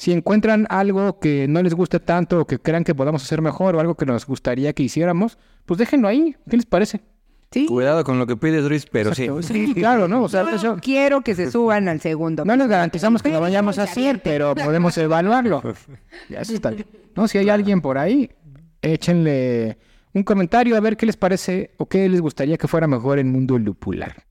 Si 0.00 0.12
encuentran 0.12 0.66
algo 0.70 1.20
que 1.20 1.46
no 1.46 1.62
les 1.62 1.74
guste 1.74 2.00
tanto 2.00 2.40
o 2.40 2.46
que 2.46 2.58
crean 2.58 2.84
que 2.84 2.94
podamos 2.94 3.22
hacer 3.22 3.42
mejor 3.42 3.76
o 3.76 3.80
algo 3.80 3.96
que 3.96 4.06
nos 4.06 4.24
gustaría 4.24 4.72
que 4.72 4.82
hiciéramos, 4.82 5.36
pues 5.66 5.76
déjenlo 5.76 6.08
ahí. 6.08 6.34
¿Qué 6.48 6.56
les 6.56 6.64
parece? 6.64 7.02
sí. 7.50 7.66
Cuidado 7.66 8.02
con 8.02 8.18
lo 8.18 8.26
que 8.26 8.34
pides, 8.34 8.64
Luis, 8.64 8.86
pero 8.90 9.14
sí. 9.14 9.24
Exacto, 9.24 9.42
sí, 9.42 9.74
claro, 9.74 10.08
¿no? 10.08 10.22
O 10.22 10.28
sea, 10.30 10.48
eso- 10.54 10.78
Quiero 10.80 11.20
que 11.20 11.34
se 11.34 11.50
suban 11.50 11.86
al 11.86 12.00
segundo. 12.00 12.46
no 12.46 12.56
les 12.56 12.66
garantizamos 12.66 13.22
que 13.22 13.28
lo 13.28 13.42
vayamos 13.42 13.78
a 13.78 13.82
hacer, 13.82 14.22
pero 14.22 14.54
podemos 14.54 14.96
evaluarlo. 14.96 15.62
Ya 16.30 16.40
eso 16.40 16.54
está. 16.54 16.72
No, 17.14 17.28
si 17.28 17.36
hay 17.36 17.50
alguien 17.50 17.82
por 17.82 17.98
ahí, 17.98 18.30
échenle 18.80 19.76
un 20.14 20.22
comentario 20.22 20.76
a 20.76 20.80
ver 20.80 20.96
qué 20.96 21.04
les 21.04 21.18
parece 21.18 21.72
o 21.76 21.86
qué 21.86 22.08
les 22.08 22.22
gustaría 22.22 22.56
que 22.56 22.68
fuera 22.68 22.86
mejor 22.86 23.18
en 23.18 23.30
Mundo 23.30 23.58
Lupular. 23.58 24.24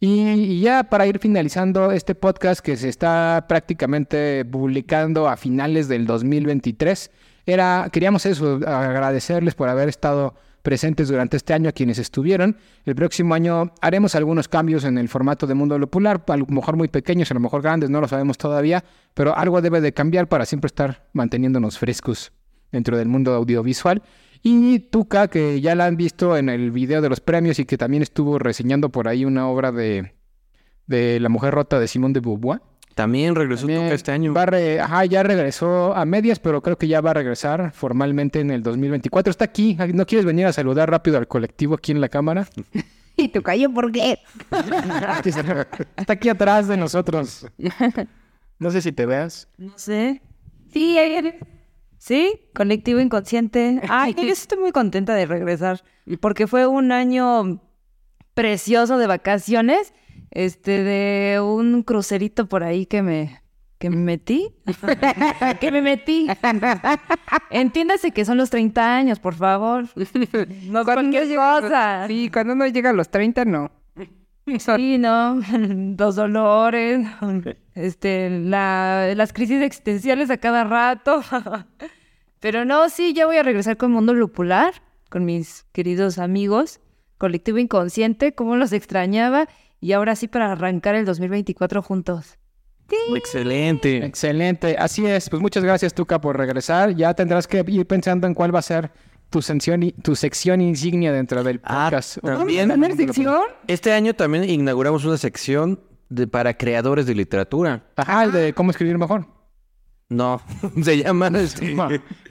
Y, 0.00 0.30
y 0.30 0.60
ya 0.60 0.84
para 0.84 1.06
ir 1.06 1.18
finalizando 1.18 1.90
este 1.90 2.14
podcast 2.14 2.60
que 2.60 2.76
se 2.76 2.88
está 2.88 3.46
prácticamente 3.48 4.44
publicando 4.44 5.28
a 5.28 5.36
finales 5.36 5.88
del 5.88 6.06
2023, 6.06 7.10
era, 7.46 7.88
queríamos 7.90 8.26
eso, 8.26 8.60
agradecerles 8.66 9.54
por 9.54 9.68
haber 9.68 9.88
estado 9.88 10.34
presentes 10.62 11.08
durante 11.08 11.38
este 11.38 11.54
año 11.54 11.70
a 11.70 11.72
quienes 11.72 11.98
estuvieron. 11.98 12.58
El 12.84 12.94
próximo 12.94 13.34
año 13.34 13.72
haremos 13.80 14.14
algunos 14.14 14.48
cambios 14.48 14.84
en 14.84 14.98
el 14.98 15.08
formato 15.08 15.46
de 15.46 15.54
Mundo 15.54 15.78
Lupular, 15.78 16.22
a 16.26 16.36
lo 16.36 16.46
mejor 16.46 16.76
muy 16.76 16.88
pequeños, 16.88 17.30
a 17.30 17.34
lo 17.34 17.40
mejor 17.40 17.62
grandes, 17.62 17.88
no 17.88 18.02
lo 18.02 18.06
sabemos 18.08 18.36
todavía, 18.36 18.84
pero 19.14 19.34
algo 19.34 19.62
debe 19.62 19.80
de 19.80 19.94
cambiar 19.94 20.28
para 20.28 20.44
siempre 20.44 20.66
estar 20.66 21.08
manteniéndonos 21.14 21.78
frescos 21.78 22.32
dentro 22.70 22.98
del 22.98 23.08
mundo 23.08 23.32
audiovisual. 23.32 24.02
Y 24.42 24.78
Tuca, 24.78 25.28
que 25.28 25.60
ya 25.60 25.74
la 25.74 25.86
han 25.86 25.96
visto 25.96 26.36
en 26.36 26.48
el 26.48 26.70
video 26.70 27.00
de 27.00 27.08
los 27.08 27.20
premios 27.20 27.58
y 27.58 27.64
que 27.64 27.76
también 27.76 28.02
estuvo 28.02 28.38
reseñando 28.38 28.88
por 28.90 29.08
ahí 29.08 29.24
una 29.24 29.48
obra 29.48 29.72
de, 29.72 30.14
de 30.86 31.18
La 31.20 31.28
Mujer 31.28 31.54
Rota 31.54 31.78
de 31.80 31.88
Simón 31.88 32.12
de 32.12 32.20
Beauvoir. 32.20 32.60
También 32.94 33.34
regresó 33.36 33.62
También 33.62 33.82
Tuca 33.84 33.94
este 33.94 34.10
año. 34.12 34.32
va 34.34 34.42
a 34.42 34.46
re- 34.46 34.80
Ajá, 34.80 35.04
ya 35.04 35.22
regresó 35.22 35.94
a 35.94 36.04
medias, 36.04 36.40
pero 36.40 36.62
creo 36.62 36.76
que 36.78 36.88
ya 36.88 37.00
va 37.00 37.10
a 37.10 37.14
regresar 37.14 37.72
formalmente 37.72 38.40
en 38.40 38.50
el 38.50 38.62
2024. 38.62 39.30
Está 39.30 39.44
aquí. 39.44 39.76
¿No 39.94 40.04
quieres 40.06 40.24
venir 40.24 40.46
a 40.46 40.52
saludar 40.52 40.90
rápido 40.90 41.16
al 41.18 41.28
colectivo 41.28 41.74
aquí 41.74 41.92
en 41.92 42.00
la 42.00 42.08
cámara? 42.08 42.48
¿Y 43.16 43.28
tu 43.28 43.42
callo 43.42 43.72
por 43.72 43.90
qué? 43.92 44.18
Está 45.96 46.12
aquí 46.12 46.28
atrás 46.28 46.68
de 46.68 46.76
nosotros. 46.76 47.46
No 48.60 48.72
sé 48.72 48.82
si 48.82 48.90
te 48.90 49.06
veas. 49.06 49.46
No 49.56 49.72
sé. 49.78 50.20
Sí, 50.72 50.98
ahí 50.98 51.12
eres. 51.12 51.34
Sí, 51.98 52.40
colectivo 52.54 53.00
inconsciente. 53.00 53.80
Ay, 53.88 54.14
yo 54.14 54.22
estoy 54.32 54.58
muy 54.58 54.72
contenta 54.72 55.14
de 55.14 55.26
regresar 55.26 55.82
porque 56.20 56.46
fue 56.46 56.66
un 56.66 56.92
año 56.92 57.60
precioso 58.34 58.98
de 58.98 59.06
vacaciones, 59.06 59.92
este, 60.30 60.82
de 60.84 61.40
un 61.40 61.82
crucerito 61.82 62.46
por 62.48 62.62
ahí 62.62 62.86
que 62.86 63.02
me 63.02 63.42
que 63.78 63.90
me 63.90 63.96
metí, 63.96 64.48
que 65.60 65.70
me 65.70 65.82
metí. 65.82 66.26
Entiéndase 67.50 68.10
que 68.10 68.24
son 68.24 68.36
los 68.36 68.50
30 68.50 68.96
años, 68.96 69.20
por 69.20 69.34
favor. 69.34 69.86
No 70.64 70.84
cualquier 70.84 71.34
cosa. 71.34 72.06
Sí, 72.08 72.28
cuando 72.30 72.54
uno 72.54 72.66
llega 72.66 72.90
a 72.90 72.92
los 72.92 73.08
30, 73.08 73.44
no. 73.44 73.70
Sí, 74.58 74.98
¿no? 74.98 75.40
Los 75.98 76.16
dolores, 76.16 77.06
este, 77.78 78.28
la, 78.30 79.12
las 79.16 79.32
crisis 79.32 79.62
existenciales 79.62 80.30
a 80.30 80.36
cada 80.38 80.64
rato. 80.64 81.22
Pero 82.40 82.64
no, 82.64 82.88
sí, 82.88 83.12
ya 83.14 83.26
voy 83.26 83.36
a 83.36 83.42
regresar 83.42 83.76
con 83.76 83.90
Mundo 83.92 84.14
Lupular, 84.14 84.74
con 85.10 85.24
mis 85.24 85.64
queridos 85.72 86.18
amigos, 86.18 86.80
Colectivo 87.18 87.58
Inconsciente, 87.58 88.32
cómo 88.34 88.56
los 88.56 88.72
extrañaba, 88.72 89.48
y 89.80 89.92
ahora 89.92 90.14
sí 90.16 90.28
para 90.28 90.52
arrancar 90.52 90.94
el 90.94 91.04
2024 91.04 91.82
juntos. 91.82 92.38
Excelente. 93.14 94.04
Excelente. 94.04 94.76
Así 94.78 95.04
es. 95.06 95.28
Pues 95.28 95.42
muchas 95.42 95.62
gracias, 95.64 95.92
Tuca, 95.94 96.20
por 96.20 96.36
regresar. 96.38 96.94
Ya 96.94 97.12
tendrás 97.14 97.46
que 97.46 97.64
ir 97.66 97.86
pensando 97.86 98.26
en 98.26 98.34
cuál 98.34 98.54
va 98.54 98.60
a 98.60 98.62
ser 98.62 98.90
tu 99.30 99.42
sección, 99.42 99.82
i- 99.82 99.92
tu 99.92 100.16
sección 100.16 100.60
insignia 100.60 101.12
dentro 101.12 101.42
del 101.44 101.60
Ah, 101.64 101.88
podcast. 101.90 102.18
también. 102.22 102.68
¿Tener 102.68 102.96
sección? 102.96 103.42
Este 103.66 103.92
año 103.92 104.14
también 104.14 104.48
inauguramos 104.48 105.04
una 105.04 105.18
sección 105.18 105.80
de, 106.08 106.26
para 106.26 106.54
creadores 106.56 107.06
de 107.06 107.14
literatura. 107.14 107.84
Ajá, 107.96 108.24
el 108.24 108.32
de 108.32 108.52
cómo 108.52 108.70
escribir 108.70 108.96
mejor. 108.98 109.26
No, 110.10 110.40
se 110.82 110.96
llama... 110.96 111.28
este, 111.38 111.74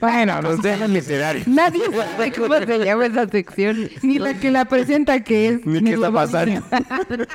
Bueno, 0.00 0.42
los 0.42 0.60
temas 0.60 0.90
literarios. 0.90 1.46
Nadie 1.46 1.82
sabe 1.92 2.32
cómo 2.36 2.54
se 2.58 2.78
llama 2.84 3.06
esa 3.06 3.28
sección, 3.28 3.88
ni 4.02 4.18
la 4.18 4.34
que 4.34 4.50
la 4.50 4.64
presenta 4.64 5.22
que 5.22 5.48
es. 5.48 5.66
Ni 5.66 5.82
qué 5.84 5.94
está 5.94 6.10
pasando. 6.10 6.60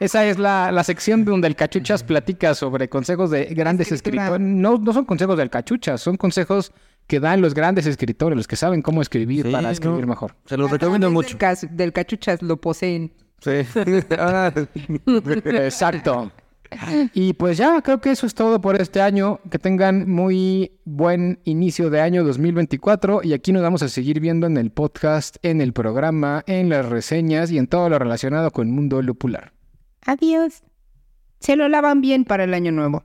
Esa 0.00 0.24
es 0.26 0.38
la, 0.38 0.72
la 0.72 0.82
sección 0.82 1.26
donde 1.26 1.46
el 1.46 1.56
Cachuchas 1.56 2.02
platica 2.02 2.54
sobre 2.54 2.88
consejos 2.88 3.30
de 3.30 3.44
grandes 3.46 3.92
escritores. 3.92 4.40
No, 4.40 4.78
no 4.78 4.92
son 4.94 5.04
consejos 5.04 5.36
del 5.36 5.50
Cachuchas, 5.50 6.00
son 6.00 6.16
consejos 6.16 6.72
que 7.06 7.20
dan 7.20 7.42
los 7.42 7.52
grandes 7.52 7.84
escritores, 7.86 8.34
los 8.36 8.46
que 8.48 8.56
saben 8.56 8.80
cómo 8.80 9.02
escribir 9.02 9.44
Sí, 9.46 9.52
para 9.52 9.70
escribir 9.70 10.00
no. 10.02 10.06
mejor. 10.06 10.36
Se 10.46 10.56
los 10.56 10.70
recomiendo 10.70 11.08
Del 11.08 11.12
mucho. 11.14 11.36
cas- 11.36 11.66
Del 11.70 11.92
cachuchas 11.92 12.40
lo 12.40 12.58
poseen. 12.58 13.12
Sí. 13.40 13.50
Exacto. 15.44 16.32
Y 17.14 17.32
pues 17.32 17.58
ya, 17.58 17.82
creo 17.82 18.00
que 18.00 18.12
eso 18.12 18.26
es 18.26 18.34
todo 18.34 18.60
por 18.60 18.80
este 18.80 19.00
año. 19.00 19.40
Que 19.50 19.58
tengan 19.58 20.08
muy 20.08 20.78
buen 20.84 21.40
inicio 21.44 21.90
de 21.90 22.00
año 22.00 22.24
2024. 22.24 23.22
Y 23.24 23.32
aquí 23.32 23.52
nos 23.52 23.62
vamos 23.62 23.82
a 23.82 23.88
seguir 23.88 24.20
viendo 24.20 24.46
en 24.46 24.56
el 24.56 24.70
podcast, 24.70 25.36
en 25.42 25.60
el 25.60 25.72
programa, 25.72 26.44
en 26.46 26.68
las 26.68 26.86
reseñas 26.88 27.50
y 27.50 27.58
en 27.58 27.66
todo 27.66 27.88
lo 27.88 27.98
relacionado 27.98 28.50
con 28.50 28.68
el 28.68 28.74
mundo 28.74 29.02
lupular. 29.02 29.52
Adiós. 30.06 30.62
Se 31.40 31.56
lo 31.56 31.68
lavan 31.68 32.00
bien 32.00 32.24
para 32.24 32.44
el 32.44 32.54
año 32.54 32.70
nuevo. 32.70 33.04